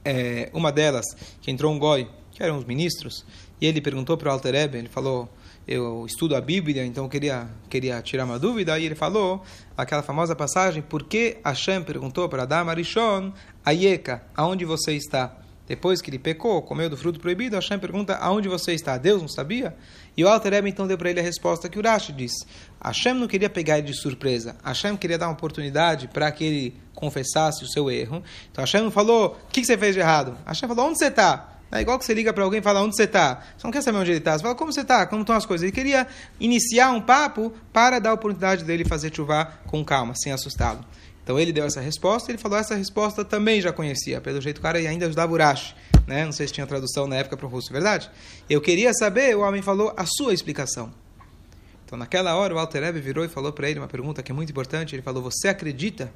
É, 0.05 0.51
uma 0.53 0.71
delas, 0.71 1.05
que 1.41 1.49
entrou 1.49 1.73
um 1.73 1.79
goi, 1.79 2.07
que 2.31 2.43
eram 2.43 2.59
os 2.59 2.65
ministros, 2.65 3.25
e 3.59 3.65
ele 3.65 3.81
perguntou 3.81 4.15
para 4.17 4.29
o 4.29 4.31
Alter 4.31 4.53
Rebbe, 4.53 4.77
ele 4.77 4.87
falou, 4.87 5.27
eu 5.67 6.05
estudo 6.05 6.35
a 6.35 6.39
Bíblia, 6.39 6.85
então 6.85 7.03
eu 7.03 7.09
queria, 7.09 7.47
queria 7.69 8.01
tirar 8.01 8.23
uma 8.23 8.39
dúvida, 8.39 8.73
aí 8.73 8.85
ele 8.85 8.95
falou 8.95 9.43
aquela 9.75 10.01
famosa 10.01 10.35
passagem, 10.35 10.81
por 10.81 11.03
que 11.03 11.37
Hashem 11.43 11.83
perguntou 11.83 12.29
para 12.29 12.43
Adam 12.43 12.69
Arishon, 12.69 13.33
Ayeka, 13.65 14.23
aonde 14.35 14.63
você 14.63 14.93
está? 14.93 15.35
Depois 15.67 16.01
que 16.01 16.09
ele 16.09 16.17
pecou, 16.17 16.61
comeu 16.61 16.89
do 16.89 16.95
fruto 16.95 17.19
proibido, 17.19 17.57
Hashem 17.57 17.77
pergunta, 17.77 18.15
aonde 18.15 18.47
você 18.47 18.73
está? 18.73 18.97
Deus 18.97 19.21
não 19.21 19.27
sabia? 19.27 19.75
E 20.15 20.23
o 20.23 20.29
Alter 20.29 20.53
Rebbe 20.53 20.69
então 20.69 20.87
deu 20.87 20.97
para 20.97 21.09
ele 21.09 21.19
a 21.19 21.23
resposta 21.23 21.67
que 21.67 21.77
o 21.77 21.83
Rashi 21.83 22.13
diz. 22.13 22.31
Hashem 22.81 23.13
não 23.13 23.27
queria 23.27 23.49
pegar 23.49 23.77
ele 23.77 23.87
de 23.87 23.93
surpresa. 23.93 24.55
Hashem 24.63 24.95
queria 24.95 25.17
dar 25.17 25.27
uma 25.27 25.33
oportunidade 25.33 26.07
para 26.07 26.31
que 26.31 26.45
ele 26.45 26.81
confessasse 26.95 27.65
o 27.65 27.67
seu 27.67 27.91
erro. 27.91 28.23
Então 28.49 28.61
Hashem 28.63 28.81
não 28.81 28.91
falou, 28.91 29.37
o 29.43 29.51
que, 29.51 29.59
que 29.59 29.67
você 29.67 29.77
fez 29.77 29.93
de 29.93 29.99
errado? 29.99 30.37
Hashem 30.45 30.69
falou, 30.69 30.87
onde 30.87 30.99
você 30.99 31.07
está? 31.07 31.56
É 31.71 31.81
igual 31.81 31.99
que 31.99 32.05
você 32.05 32.13
liga 32.13 32.31
para 32.31 32.43
alguém 32.43 32.59
e 32.59 32.63
fala, 32.63 32.81
onde 32.81 32.95
você 32.95 33.03
está? 33.03 33.43
Você 33.57 33.65
não 33.65 33.71
quer 33.71 33.81
saber 33.81 33.97
onde 33.97 34.11
ele 34.11 34.19
está. 34.19 34.37
Você 34.37 34.43
fala, 34.43 34.55
como 34.55 34.71
você 34.71 34.81
está? 34.81 35.05
Como 35.05 35.21
estão 35.21 35.35
as 35.35 35.45
coisas? 35.45 35.63
Ele 35.63 35.71
queria 35.71 36.07
iniciar 36.39 36.91
um 36.91 37.01
papo 37.01 37.53
para 37.73 37.99
dar 37.99 38.11
a 38.11 38.13
oportunidade 38.13 38.63
dele 38.63 38.85
fazer 38.85 39.13
chuva 39.13 39.51
com 39.65 39.83
calma, 39.83 40.13
sem 40.15 40.31
assustá-lo. 40.31 40.83
Então 41.27 41.37
ele 41.37 41.51
deu 41.51 41.65
essa 41.65 41.81
resposta, 41.81 42.31
ele 42.31 42.37
falou 42.37 42.57
essa 42.57 42.73
resposta 42.73 43.25
também 43.25 43.59
já 43.59 43.73
conhecia, 43.73 44.21
pelo 44.21 44.39
jeito 44.39 44.59
o 44.59 44.61
cara 44.61 44.79
ainda 44.79 45.07
ajudava 45.07 45.33
Urash, 45.33 45.75
né? 46.07 46.23
Não 46.23 46.31
sei 46.31 46.47
se 46.47 46.53
tinha 46.53 46.65
tradução 46.65 47.05
na 47.05 47.17
época 47.17 47.35
para 47.35 47.45
o 47.45 47.49
russo, 47.49 47.69
verdade? 47.69 48.09
Eu 48.49 48.61
queria 48.61 48.93
saber, 48.93 49.35
o 49.35 49.41
homem 49.41 49.61
falou 49.61 49.93
a 49.97 50.05
sua 50.05 50.33
explicação. 50.33 50.89
Então 51.83 51.99
naquela 51.99 52.33
hora 52.37 52.55
o 52.55 52.57
Alter 52.57 52.81
Rebbe 52.81 53.01
virou 53.01 53.25
e 53.25 53.27
falou 53.27 53.51
para 53.51 53.69
ele 53.69 53.77
uma 53.77 53.89
pergunta 53.89 54.23
que 54.23 54.31
é 54.31 54.35
muito 54.35 54.49
importante, 54.51 54.95
ele 54.95 55.01
falou: 55.01 55.21
"Você 55.21 55.49
acredita 55.49 56.13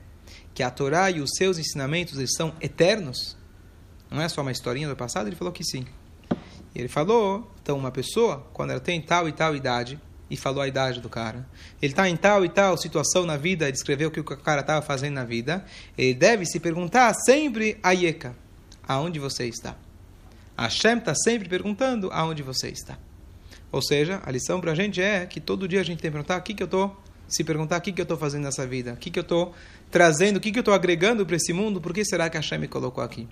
que 0.53 0.63
a 0.63 0.69
Torá 0.69 1.11
e 1.11 1.19
os 1.19 1.31
seus 1.35 1.57
ensinamentos 1.57 2.17
eles 2.17 2.31
são 2.33 2.53
eternos? 2.61 3.35
Não 4.11 4.21
é 4.21 4.29
só 4.29 4.41
uma 4.41 4.51
historinha 4.51 4.87
do 4.87 4.95
passado?" 4.95 5.27
Ele 5.27 5.35
falou 5.35 5.51
que 5.51 5.63
sim. 5.63 5.85
E 6.73 6.79
ele 6.79 6.87
falou, 6.87 7.51
então 7.61 7.77
uma 7.77 7.91
pessoa, 7.91 8.45
quando 8.53 8.71
ela 8.71 8.79
tem 8.79 9.01
tal 9.01 9.27
e 9.27 9.31
tal 9.31 9.55
idade, 9.55 9.99
e 10.29 10.37
falou 10.37 10.61
a 10.61 10.67
idade 10.67 11.01
do 11.01 11.09
cara. 11.09 11.45
Ele 11.81 11.91
está 11.91 12.07
em 12.07 12.15
tal 12.15 12.45
e 12.45 12.49
tal 12.49 12.77
situação 12.77 13.25
na 13.25 13.35
vida, 13.35 13.67
e 13.67 13.71
descreveu 13.71 14.07
o 14.07 14.11
que 14.11 14.21
o 14.21 14.23
cara 14.23 14.61
estava 14.61 14.81
fazendo 14.81 15.15
na 15.15 15.25
vida. 15.25 15.65
Ele 15.97 16.13
deve 16.13 16.45
se 16.45 16.57
perguntar 16.57 17.13
sempre 17.13 17.77
a 17.83 17.91
Yeka, 17.91 18.33
aonde 18.87 19.19
você 19.19 19.45
está? 19.45 19.75
Hashem 20.57 20.99
está 20.99 21.13
sempre 21.13 21.49
perguntando 21.49 22.09
aonde 22.13 22.41
você 22.41 22.69
está. 22.69 22.97
Ou 23.71 23.81
seja, 23.81 24.21
a 24.25 24.31
lição 24.31 24.61
para 24.61 24.71
a 24.71 24.75
gente 24.75 25.01
é 25.01 25.25
que 25.25 25.41
todo 25.41 25.67
dia 25.67 25.81
a 25.81 25.83
gente 25.83 25.99
tem 25.99 26.09
que 26.09 26.13
perguntar 26.13 26.37
o 26.37 26.41
que, 26.41 26.53
que 26.53 26.63
eu 26.63 26.65
estou, 26.65 26.95
se 27.27 27.43
perguntar 27.43 27.77
o 27.77 27.81
que, 27.81 27.91
que 27.91 27.99
eu 27.99 28.03
estou 28.03 28.17
fazendo 28.17 28.43
nessa 28.43 28.65
vida, 28.65 28.93
o 28.93 28.97
que, 28.97 29.09
que 29.09 29.19
eu 29.19 29.23
estou 29.23 29.53
trazendo, 29.89 30.37
o 30.37 30.39
que, 30.39 30.51
que 30.51 30.59
eu 30.59 30.61
estou 30.61 30.73
agregando 30.73 31.25
para 31.25 31.35
esse 31.35 31.51
mundo, 31.51 31.81
por 31.81 31.93
que 31.93 32.05
será 32.05 32.29
que 32.29 32.37
Hashem 32.37 32.59
me 32.59 32.67
colocou 32.69 33.03
aqui? 33.03 33.27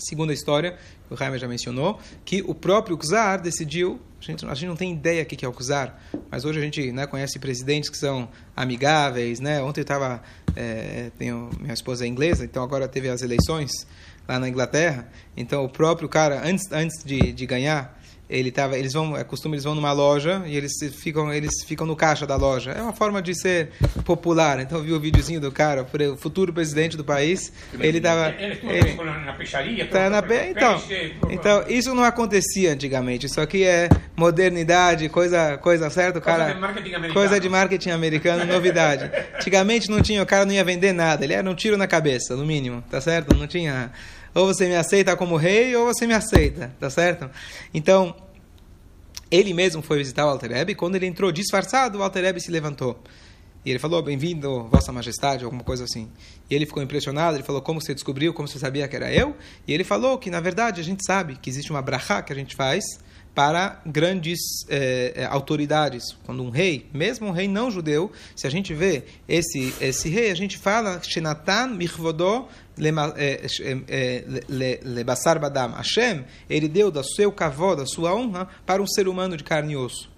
Segunda 0.00 0.32
história, 0.32 0.76
o 1.10 1.16
Jaime 1.16 1.38
já 1.38 1.46
mencionou, 1.46 1.98
que 2.24 2.42
o 2.46 2.54
próprio 2.54 2.96
Czar 2.96 3.40
decidiu, 3.40 4.00
a 4.20 4.24
gente, 4.24 4.46
a 4.46 4.54
gente 4.54 4.68
não 4.68 4.76
tem 4.76 4.92
ideia 4.92 5.22
o 5.22 5.26
que 5.26 5.44
é 5.44 5.48
o 5.48 5.52
Czar, 5.52 5.98
mas 6.30 6.44
hoje 6.44 6.58
a 6.58 6.62
gente 6.62 6.90
né, 6.90 7.06
conhece 7.06 7.38
presidentes 7.38 7.90
que 7.90 7.98
são 7.98 8.28
amigáveis, 8.56 9.40
né? 9.40 9.62
Ontem 9.62 9.80
eu 9.80 9.82
estava, 9.82 10.22
é, 10.56 11.10
minha 11.18 11.74
esposa 11.74 12.04
é 12.04 12.08
inglesa, 12.08 12.44
então 12.44 12.62
agora 12.62 12.88
teve 12.88 13.08
as 13.08 13.22
eleições 13.22 13.70
lá 14.26 14.38
na 14.38 14.48
Inglaterra, 14.48 15.08
então 15.36 15.64
o 15.64 15.68
próprio 15.68 16.08
cara, 16.08 16.40
antes, 16.44 16.70
antes 16.72 17.04
de, 17.04 17.32
de 17.32 17.46
ganhar, 17.46 17.99
ele 18.30 18.50
tava, 18.52 18.78
eles 18.78 18.92
vão, 18.92 19.16
é 19.16 19.24
costume, 19.24 19.56
eles 19.56 19.64
vão 19.64 19.74
numa 19.74 19.92
loja 19.92 20.42
e 20.46 20.56
eles 20.56 20.72
ficam, 20.92 21.32
eles 21.32 21.50
ficam 21.66 21.86
no 21.86 21.96
caixa 21.96 22.26
da 22.26 22.36
loja. 22.36 22.70
É 22.70 22.80
uma 22.80 22.92
forma 22.92 23.20
de 23.20 23.34
ser 23.34 23.70
popular. 24.04 24.60
Então 24.60 24.78
eu 24.78 24.84
vi 24.84 24.92
o 24.92 25.00
videozinho 25.00 25.40
do 25.40 25.50
cara, 25.50 25.84
o 26.12 26.16
futuro 26.16 26.52
presidente 26.52 26.96
do 26.96 27.04
país, 27.04 27.52
ele 27.78 28.00
tava, 28.00 28.28
Ele 28.38 28.58
ele, 28.62 28.94
na 28.94 29.32
peixaria. 29.32 29.86
Tá 29.88 30.08
na 30.08 30.22
pe... 30.22 30.34
então, 30.50 30.80
então, 31.28 31.64
isso 31.68 31.94
não 31.94 32.04
acontecia 32.04 32.72
antigamente. 32.72 33.26
Isso 33.26 33.40
aqui 33.40 33.64
é 33.64 33.88
modernidade, 34.16 35.08
coisa, 35.08 35.58
coisa 35.58 35.90
certa. 35.90 36.18
O 36.18 36.22
Coisa 36.22 36.38
cara, 36.38 36.54
de 36.54 36.60
marketing 36.60 36.94
americano. 36.94 37.14
coisa 37.14 37.40
de 37.40 37.48
marketing 37.48 37.90
americano, 37.90 38.44
novidade. 38.44 39.10
Antigamente 39.34 39.90
não 39.90 40.00
tinha, 40.00 40.22
o 40.22 40.26
cara 40.26 40.44
não 40.44 40.52
ia 40.52 40.62
vender 40.62 40.92
nada. 40.92 41.24
Ele 41.24 41.32
era 41.32 41.48
um 41.48 41.54
tiro 41.54 41.76
na 41.76 41.86
cabeça, 41.86 42.36
no 42.36 42.44
mínimo, 42.44 42.82
tá 42.90 43.00
certo? 43.00 43.34
Não 43.34 43.46
tinha. 43.46 43.90
Ou 44.34 44.46
você 44.46 44.66
me 44.66 44.76
aceita 44.76 45.16
como 45.16 45.36
rei, 45.36 45.74
ou 45.74 45.86
você 45.86 46.06
me 46.06 46.14
aceita, 46.14 46.72
tá 46.78 46.88
certo? 46.88 47.30
Então, 47.74 48.14
ele 49.30 49.52
mesmo 49.52 49.82
foi 49.82 49.98
visitar 49.98 50.26
o 50.26 50.28
Alter 50.28 50.76
quando 50.76 50.96
ele 50.96 51.06
entrou 51.06 51.30
disfarçado, 51.30 51.98
o 51.98 52.02
Alter 52.02 52.40
se 52.40 52.50
levantou. 52.50 53.00
E 53.64 53.70
ele 53.70 53.78
falou, 53.78 54.02
bem-vindo, 54.02 54.64
Vossa 54.68 54.90
Majestade, 54.90 55.44
alguma 55.44 55.62
coisa 55.62 55.84
assim. 55.84 56.08
E 56.48 56.54
ele 56.54 56.64
ficou 56.64 56.82
impressionado, 56.82 57.36
ele 57.36 57.42
falou, 57.42 57.60
como 57.60 57.80
você 57.80 57.92
descobriu, 57.92 58.32
como 58.32 58.48
você 58.48 58.58
sabia 58.58 58.88
que 58.88 58.96
era 58.96 59.12
eu? 59.12 59.36
E 59.68 59.74
ele 59.74 59.84
falou 59.84 60.16
que, 60.16 60.30
na 60.30 60.40
verdade, 60.40 60.80
a 60.80 60.84
gente 60.84 61.04
sabe 61.04 61.36
que 61.36 61.50
existe 61.50 61.70
uma 61.70 61.82
brachá 61.82 62.22
que 62.22 62.32
a 62.32 62.36
gente 62.36 62.56
faz 62.56 62.82
para 63.34 63.80
grandes 63.86 64.40
eh, 64.68 65.12
eh, 65.14 65.24
autoridades. 65.24 66.16
Quando 66.24 66.42
um 66.42 66.50
rei, 66.50 66.86
mesmo 66.92 67.28
um 67.28 67.30
rei 67.30 67.46
não 67.46 67.70
judeu, 67.70 68.10
se 68.34 68.46
a 68.46 68.50
gente 68.50 68.74
vê 68.74 69.04
esse, 69.28 69.72
esse 69.80 70.08
rei, 70.08 70.30
a 70.30 70.34
gente 70.34 70.58
fala, 70.58 71.00
Shenatan 71.02 71.68
Michvodó 71.68 72.48
Lebassar 74.84 75.38
Badam. 75.38 75.72
Hashem, 75.72 76.24
ele 76.48 76.68
deu 76.68 76.90
da 76.90 77.02
seu 77.04 77.30
cavó, 77.30 77.74
da 77.74 77.86
sua 77.86 78.14
honra, 78.14 78.48
para 78.66 78.82
um 78.82 78.86
ser 78.86 79.06
humano 79.06 79.36
de 79.36 79.44
carne 79.44 79.74
e 79.74 79.76
osso. 79.76 80.10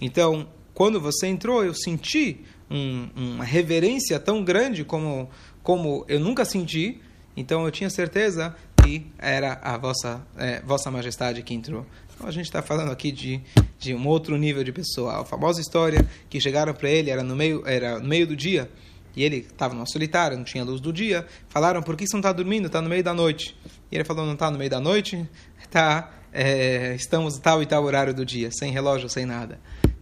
Então, 0.00 0.48
quando 0.72 1.00
você 1.00 1.26
entrou, 1.26 1.64
eu 1.64 1.74
senti 1.74 2.40
um, 2.70 3.08
uma 3.14 3.44
reverência 3.44 4.18
tão 4.18 4.42
grande 4.42 4.84
como, 4.84 5.28
como 5.62 6.04
eu 6.08 6.20
nunca 6.20 6.44
senti. 6.44 7.00
Então, 7.36 7.64
eu 7.64 7.70
tinha 7.70 7.90
certeza 7.90 8.56
que 8.82 9.06
era 9.18 9.58
a 9.62 9.76
vossa, 9.76 10.24
vossa 10.64 10.90
majestade 10.90 11.42
que 11.42 11.52
entrou 11.52 11.84
Então 12.16 12.26
a 12.26 12.32
gente 12.32 12.46
está 12.46 12.62
falando 12.62 12.90
aqui 12.90 13.12
de, 13.12 13.42
de 13.78 13.94
um 13.94 14.08
outro 14.08 14.36
nível 14.38 14.64
de 14.64 14.72
pessoa. 14.72 15.20
A 15.20 15.24
famosa 15.24 15.60
história 15.60 16.08
que 16.30 16.40
chegaram 16.40 16.72
para 16.72 16.88
ele 16.88 17.10
era 17.10 17.22
no 17.22 17.36
meio 17.36 17.62
era 17.66 18.00
no 18.00 18.08
meio 18.08 18.26
do 18.26 18.34
dia 18.34 18.68
e 19.14 19.22
ele 19.22 19.36
estava 19.38 19.74
numa 19.74 19.86
solitária, 19.86 20.36
não 20.36 20.44
tinha 20.44 20.64
luz 20.64 20.80
do 20.80 20.92
dia. 20.92 21.26
Falaram, 21.48 21.82
por 21.82 21.96
que 21.96 22.06
você 22.06 22.14
não 22.14 22.20
está 22.20 22.32
dormindo? 22.32 22.66
Está 22.66 22.82
no 22.82 22.88
meio 22.88 23.02
da 23.02 23.14
noite. 23.14 23.56
E 23.90 23.94
ele 23.94 24.04
falou, 24.04 24.26
não 24.26 24.34
está 24.34 24.50
no 24.50 24.58
meio 24.58 24.70
da 24.70 24.80
noite? 24.80 25.28
Tá, 25.70 26.12
é, 26.32 26.94
estamos 26.94 27.38
tal 27.38 27.62
e 27.62 27.66
tal 27.66 27.82
horário 27.84 28.12
do 28.12 28.24
dia, 28.24 28.50
sem 28.52 28.70
relógio, 28.70 29.08
sem 29.08 29.24
nada. 29.24 29.58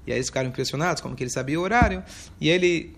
E 0.07 0.11
aí 0.11 0.19
eles 0.19 0.27
ficaram 0.27 0.49
impressionados, 0.49 1.01
como 1.01 1.15
que 1.15 1.23
ele 1.23 1.31
sabia 1.31 1.59
o 1.59 1.63
horário. 1.63 2.03
E 2.41 2.49
ele, 2.49 2.97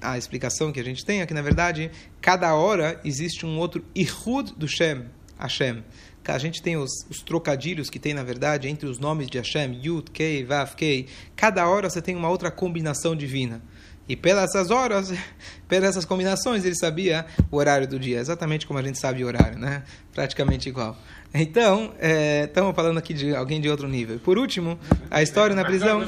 a 0.00 0.18
explicação 0.18 0.72
que 0.72 0.80
a 0.80 0.84
gente 0.84 1.04
tem 1.04 1.20
é 1.20 1.26
que, 1.26 1.32
na 1.32 1.42
verdade, 1.42 1.90
cada 2.20 2.54
hora 2.54 3.00
existe 3.04 3.46
um 3.46 3.56
outro 3.58 3.84
Ihud 3.94 4.52
do 4.56 4.66
Shem, 4.66 5.06
Hashem. 5.38 5.82
A 6.26 6.38
gente 6.38 6.62
tem 6.62 6.76
os, 6.76 6.90
os, 7.10 7.22
trocadilhos 7.22 7.90
que 7.90 7.98
tem, 7.98 8.14
na 8.14 8.22
verdade, 8.22 8.68
entre 8.68 8.86
os 8.86 8.98
nomes 8.98 9.28
de 9.28 9.38
Hashem, 9.38 9.80
Yud, 9.82 10.10
Kei, 10.10 10.44
Vav, 10.44 10.74
Kei. 10.76 11.08
Cada 11.34 11.66
hora 11.68 11.90
você 11.90 12.00
tem 12.00 12.14
uma 12.14 12.28
outra 12.28 12.50
combinação 12.50 13.16
divina. 13.16 13.62
E 14.08 14.16
pelas 14.16 14.50
essas 14.50 14.70
horas, 14.70 15.12
pelas 15.68 15.90
essas 15.90 16.04
combinações, 16.04 16.64
ele 16.64 16.74
sabia 16.74 17.24
o 17.50 17.56
horário 17.56 17.86
do 17.86 17.98
dia, 17.98 18.18
exatamente 18.18 18.66
como 18.66 18.78
a 18.78 18.82
gente 18.82 18.98
sabe 18.98 19.22
o 19.24 19.26
horário, 19.26 19.58
né? 19.58 19.84
Praticamente 20.12 20.68
igual. 20.68 20.96
Então, 21.34 21.94
é, 21.98 22.44
estamos 22.44 22.74
falando 22.76 22.98
aqui 22.98 23.14
de 23.14 23.34
alguém 23.34 23.58
de 23.58 23.68
outro 23.70 23.88
nível. 23.88 24.18
Por 24.18 24.36
último, 24.36 24.78
a 25.10 25.22
história 25.22 25.56
na 25.56 25.64
prisão. 25.64 26.02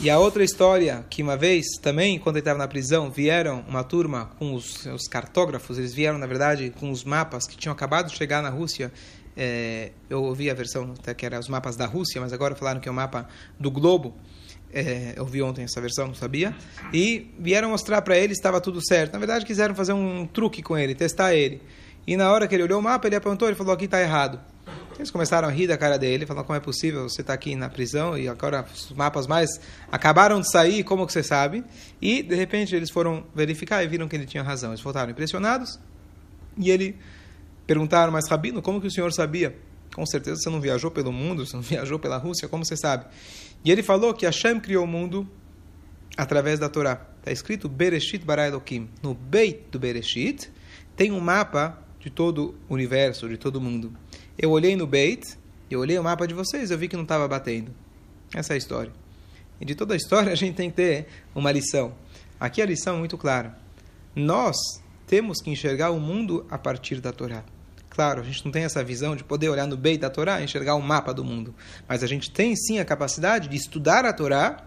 E 0.00 0.08
a 0.08 0.18
outra 0.20 0.44
história, 0.44 1.04
que 1.10 1.20
uma 1.20 1.36
vez 1.36 1.66
também, 1.82 2.16
quando 2.18 2.36
ele 2.36 2.42
estava 2.42 2.58
na 2.58 2.68
prisão, 2.68 3.10
vieram 3.10 3.64
uma 3.66 3.82
turma 3.82 4.30
com 4.38 4.54
os, 4.54 4.86
os, 4.86 5.08
cartógrafos, 5.08 5.78
eles 5.78 5.92
vieram, 5.92 6.16
na 6.16 6.26
verdade, 6.26 6.72
com 6.78 6.92
os 6.92 7.02
mapas 7.02 7.48
que 7.48 7.56
tinham 7.56 7.72
acabado 7.72 8.08
de 8.08 8.16
chegar 8.16 8.40
na 8.40 8.50
Rússia. 8.50 8.92
É, 9.36 9.92
eu 10.10 10.22
ouvi 10.22 10.50
a 10.50 10.54
versão 10.54 10.94
até 10.98 11.14
que 11.14 11.24
eram 11.24 11.38
os 11.38 11.48
mapas 11.48 11.76
da 11.76 11.86
Rússia, 11.86 12.20
mas 12.20 12.32
agora 12.32 12.54
falaram 12.54 12.80
que 12.80 12.88
é 12.88 12.92
o 12.92 12.94
mapa 12.94 13.28
do 13.58 13.70
globo. 13.70 14.14
É, 14.72 15.12
eu 15.16 15.26
vi 15.26 15.42
ontem 15.42 15.64
essa 15.64 15.80
versão, 15.80 16.06
não 16.06 16.14
sabia. 16.14 16.54
E 16.92 17.30
vieram 17.38 17.70
mostrar 17.70 18.00
para 18.02 18.16
ele 18.16 18.32
estava 18.32 18.60
tudo 18.60 18.84
certo. 18.84 19.12
Na 19.12 19.18
verdade, 19.18 19.44
quiseram 19.44 19.74
fazer 19.74 19.92
um 19.92 20.26
truque 20.26 20.62
com 20.62 20.76
ele, 20.76 20.94
testar 20.94 21.34
ele. 21.34 21.60
E 22.06 22.16
na 22.16 22.32
hora 22.32 22.48
que 22.48 22.54
ele 22.54 22.62
olhou 22.64 22.80
o 22.80 22.82
mapa, 22.82 23.06
ele 23.06 23.16
apontou 23.16 23.50
e 23.50 23.54
falou: 23.54 23.72
aqui 23.72 23.84
está 23.84 24.00
errado. 24.00 24.40
Eles 24.96 25.10
começaram 25.10 25.48
a 25.48 25.50
rir 25.50 25.66
da 25.66 25.76
cara 25.76 25.98
dele, 25.98 26.26
falando: 26.26 26.44
como 26.44 26.56
é 26.56 26.60
possível 26.60 27.08
você 27.08 27.20
estar 27.20 27.32
tá 27.32 27.34
aqui 27.34 27.54
na 27.54 27.68
prisão 27.68 28.16
e 28.16 28.28
agora 28.28 28.64
os 28.72 28.92
mapas 28.92 29.26
mais 29.26 29.60
acabaram 29.90 30.40
de 30.40 30.50
sair, 30.50 30.84
como 30.84 31.06
que 31.06 31.12
você 31.12 31.22
sabe? 31.22 31.64
E 32.00 32.22
de 32.22 32.34
repente 32.34 32.74
eles 32.74 32.90
foram 32.90 33.24
verificar 33.34 33.82
e 33.82 33.88
viram 33.88 34.08
que 34.08 34.16
ele 34.16 34.26
tinha 34.26 34.42
razão. 34.42 34.70
Eles 34.70 34.80
voltaram 34.80 35.10
impressionados 35.10 35.78
e 36.58 36.70
ele 36.70 36.96
perguntaram: 37.72 38.12
mas 38.12 38.28
Rabino, 38.28 38.60
como 38.60 38.80
que 38.80 38.86
o 38.86 38.90
senhor 38.90 39.10
sabia? 39.12 39.56
Com 39.94 40.04
certeza 40.04 40.36
você 40.36 40.50
não 40.50 40.60
viajou 40.60 40.90
pelo 40.90 41.10
mundo, 41.10 41.46
você 41.46 41.56
não 41.56 41.62
viajou 41.62 41.98
pela 41.98 42.18
Rússia, 42.18 42.48
como 42.48 42.64
você 42.64 42.76
sabe? 42.76 43.06
E 43.64 43.70
ele 43.70 43.82
falou 43.82 44.12
que 44.12 44.26
Hashem 44.26 44.60
criou 44.60 44.84
o 44.84 44.86
mundo 44.86 45.26
através 46.16 46.58
da 46.58 46.68
Torá. 46.68 47.06
Está 47.18 47.32
escrito 47.32 47.68
Bereshit 47.68 48.24
bara 48.24 48.46
Elohim. 48.46 48.90
No 49.02 49.14
Beit 49.14 49.64
do 49.70 49.78
Bereshit 49.78 50.50
tem 50.94 51.12
um 51.12 51.20
mapa 51.20 51.78
de 51.98 52.10
todo 52.10 52.54
o 52.68 52.74
universo, 52.74 53.26
de 53.28 53.38
todo 53.38 53.56
o 53.56 53.60
mundo. 53.60 53.92
Eu 54.38 54.50
olhei 54.50 54.76
no 54.76 54.86
Beit, 54.86 55.38
eu 55.70 55.80
olhei 55.80 55.98
o 55.98 56.02
mapa 56.02 56.26
de 56.26 56.34
vocês, 56.34 56.70
eu 56.70 56.76
vi 56.76 56.88
que 56.88 56.96
não 56.96 57.04
estava 57.04 57.26
batendo. 57.26 57.72
Essa 58.34 58.52
é 58.52 58.54
a 58.54 58.58
história. 58.58 58.92
E 59.60 59.64
de 59.64 59.74
toda 59.74 59.94
a 59.94 59.96
história 59.96 60.32
a 60.32 60.36
gente 60.36 60.56
tem 60.56 60.68
que 60.68 60.76
ter 60.76 61.06
uma 61.34 61.50
lição. 61.50 61.94
Aqui 62.38 62.60
a 62.60 62.66
lição 62.66 62.96
é 62.96 62.98
muito 62.98 63.16
clara. 63.16 63.56
Nós 64.14 64.56
temos 65.06 65.40
que 65.42 65.50
enxergar 65.50 65.90
o 65.90 66.00
mundo 66.00 66.46
a 66.50 66.58
partir 66.58 67.00
da 67.00 67.12
Torá. 67.12 67.44
Claro, 67.92 68.22
a 68.22 68.24
gente 68.24 68.42
não 68.42 68.50
tem 68.50 68.64
essa 68.64 68.82
visão 68.82 69.14
de 69.14 69.22
poder 69.22 69.50
olhar 69.50 69.66
no 69.66 69.76
Beit 69.76 70.00
da 70.00 70.08
Torá 70.08 70.40
e 70.40 70.44
enxergar 70.44 70.76
o 70.76 70.80
mapa 70.80 71.12
do 71.12 71.22
mundo. 71.22 71.54
Mas 71.86 72.02
a 72.02 72.06
gente 72.06 72.30
tem 72.30 72.56
sim 72.56 72.78
a 72.78 72.86
capacidade 72.86 73.48
de 73.48 73.56
estudar 73.56 74.06
a 74.06 74.14
Torá 74.14 74.64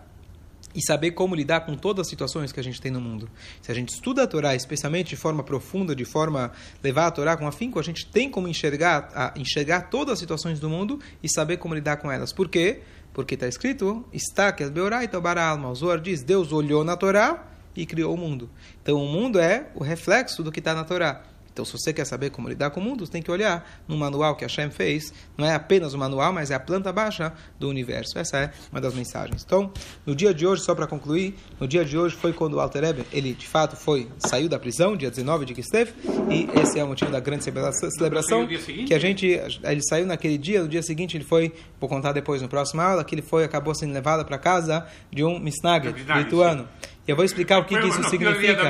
e 0.76 0.86
saber 0.86 1.10
como 1.12 1.34
lidar 1.34 1.62
com 1.62 1.76
todas 1.76 2.06
as 2.06 2.08
situações 2.08 2.52
que 2.52 2.60
a 2.60 2.64
gente 2.64 2.80
tem 2.80 2.92
no 2.92 3.02
mundo. 3.02 3.28
Se 3.64 3.72
a 3.72 3.74
gente 3.74 3.90
estuda 3.90 4.22
a 4.22 4.28
Torá, 4.28 4.54
especialmente 4.54 5.10
de 5.10 5.16
forma 5.16 5.42
profunda, 5.42 5.96
de 5.96 6.06
forma 6.06 6.52
levar 6.84 7.08
a 7.08 7.12
Torá 7.12 7.36
com 7.36 7.48
afinco, 7.48 7.80
a 7.80 7.84
gente 7.84 8.06
tem 8.06 8.30
como 8.30 8.48
enxergar, 8.48 9.10
a, 9.16 9.34
enxergar 9.36 9.90
todas 9.90 10.14
as 10.14 10.20
situações 10.20 10.60
do 10.60 10.70
mundo 10.70 11.00
e 11.24 11.28
saber 11.28 11.58
como 11.58 11.74
lidar 11.74 11.98
com 11.98 12.12
elas. 12.12 12.32
Por 12.32 12.48
quê? 12.48 12.82
Porque 13.12 13.34
está 13.34 13.48
escrito, 13.48 14.06
está 14.14 14.52
que 14.52 14.64
alma. 14.64 15.72
O 15.72 15.74
Zohar 15.74 16.00
diz, 16.00 16.22
Deus 16.22 16.52
olhou 16.52 16.84
na 16.84 16.96
Torá 16.96 17.44
e 17.76 17.88
criou 17.88 18.14
o 18.14 18.18
mundo. 18.18 18.52
Então 18.84 19.04
o 19.04 19.08
mundo 19.08 19.40
é 19.40 19.72
o 19.74 19.84
reflexo 19.84 20.44
do 20.44 20.52
que 20.52 20.60
está 20.60 20.76
na 20.76 20.84
Torá. 20.84 21.24
Então, 21.56 21.64
se 21.64 21.72
você 21.72 21.94
quer 21.94 22.04
saber 22.04 22.32
como 22.32 22.50
lidar 22.50 22.70
com 22.70 22.82
o 22.82 22.84
mundo, 22.84 23.06
você 23.06 23.12
tem 23.14 23.22
que 23.22 23.32
olhar 23.32 23.66
no 23.88 23.96
manual 23.96 24.36
que 24.36 24.44
a 24.44 24.48
Hashem 24.48 24.70
fez. 24.70 25.14
Não 25.38 25.46
é 25.46 25.56
apenas 25.56 25.94
o 25.94 25.98
manual, 25.98 26.34
mas 26.34 26.52
é 26.52 26.54
a 26.54 26.60
planta 26.60 26.92
baixa 26.92 27.32
do 27.58 27.70
universo. 27.70 28.20
Essa 28.20 28.38
é 28.38 28.52
uma 28.74 28.82
das 28.82 28.94
mensagens. 28.94 29.42
Então, 29.46 29.72
no 30.06 30.14
dia 30.14 30.34
de 30.34 30.46
hoje, 30.46 30.64
só 30.64 30.76
para 30.76 30.86
concluir, 30.86 31.34
no 31.58 31.66
dia 31.66 31.86
de 31.86 31.98
hoje 31.98 32.14
foi 32.14 32.34
quando 32.34 32.56
o 32.56 32.60
Alter 32.60 32.84
Ebe, 32.84 33.06
ele 33.10 33.34
de 33.34 33.48
fato 33.48 33.78
foi, 33.78 34.10
saiu 34.18 34.50
da 34.50 34.60
prisão, 34.60 34.98
dia 34.98 35.10
19 35.10 35.46
de 35.46 35.54
Kislev, 35.54 35.94
e 36.30 36.50
esse 36.60 36.78
é 36.78 36.84
o 36.84 36.88
motivo 36.88 37.10
da 37.10 37.22
grande 37.22 37.46
celebração, 37.46 38.46
que 38.86 38.94
a 38.94 39.00
gente, 39.00 39.26
ele 39.64 39.82
saiu 39.82 40.06
naquele 40.06 40.38
dia, 40.38 40.62
no 40.62 40.68
dia 40.68 40.84
seguinte 40.84 41.16
ele 41.16 41.24
foi, 41.24 41.54
vou 41.80 41.88
contar 41.88 42.12
depois 42.12 42.42
no 42.42 42.50
próximo 42.50 42.82
aula, 42.82 43.02
que 43.06 43.16
ele 43.16 43.22
foi, 43.22 43.46
acabou 43.46 43.74
sendo 43.74 43.94
levado 43.94 44.26
para 44.26 44.38
casa 44.38 44.86
de 45.10 45.24
um 45.24 45.40
misnagre 45.40 45.94
lituano. 46.18 46.68
E 46.84 46.95
eu 47.08 47.16
vou 47.16 47.24
explicar 47.24 47.60
o 47.60 47.66
que, 47.66 47.80
que 47.80 47.88
isso 47.88 48.04
significa. 48.06 48.64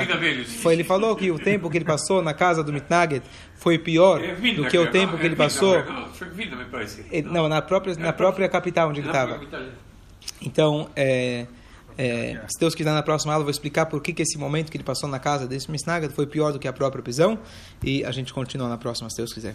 Foi, 0.62 0.74
ele 0.74 0.84
falou 0.84 1.16
que 1.16 1.32
o 1.32 1.40
tempo 1.40 1.70
que 1.70 1.78
ele 1.78 1.86
passou 1.86 2.22
na 2.22 2.34
casa 2.34 2.64
do 2.64 2.74
Mitnaget 2.74 3.26
foi 3.56 3.78
pior 3.78 4.22
é 4.22 4.36
do 4.36 4.68
que 4.68 4.78
o 4.78 4.92
tempo 4.92 5.18
que 5.18 5.26
ele 5.26 5.36
passou. 5.36 5.78
Não, 7.24 7.48
na 7.48 7.62
própria, 7.62 7.96
na 7.96 8.12
própria 8.12 8.50
capital 8.50 8.90
onde 8.90 9.00
ele 9.00 9.08
estava. 9.08 9.40
Então, 10.42 10.90
é, 10.96 11.48
é, 11.98 12.42
se 12.48 12.60
Deus 12.60 12.76
quiser, 12.76 12.92
na 12.92 13.04
próxima 13.04 13.34
aula 13.34 13.42
eu 13.42 13.46
vou 13.46 13.52
explicar 13.52 13.86
por 13.86 14.02
que, 14.02 14.12
que 14.12 14.22
esse 14.22 14.38
momento 14.38 14.70
que 14.70 14.78
ele 14.78 14.84
passou 14.84 15.08
na 15.08 15.20
casa 15.20 15.48
desse 15.48 15.72
Misnagat 15.72 16.14
foi 16.14 16.28
pior 16.28 16.52
do 16.52 16.60
que 16.60 16.68
a 16.68 16.74
própria 16.74 17.02
prisão. 17.02 17.40
E 17.82 18.04
a 18.04 18.12
gente 18.12 18.34
continua 18.34 18.68
na 18.68 18.78
próxima, 18.78 19.10
se 19.10 19.18
Deus 19.18 19.34
quiser. 19.34 19.54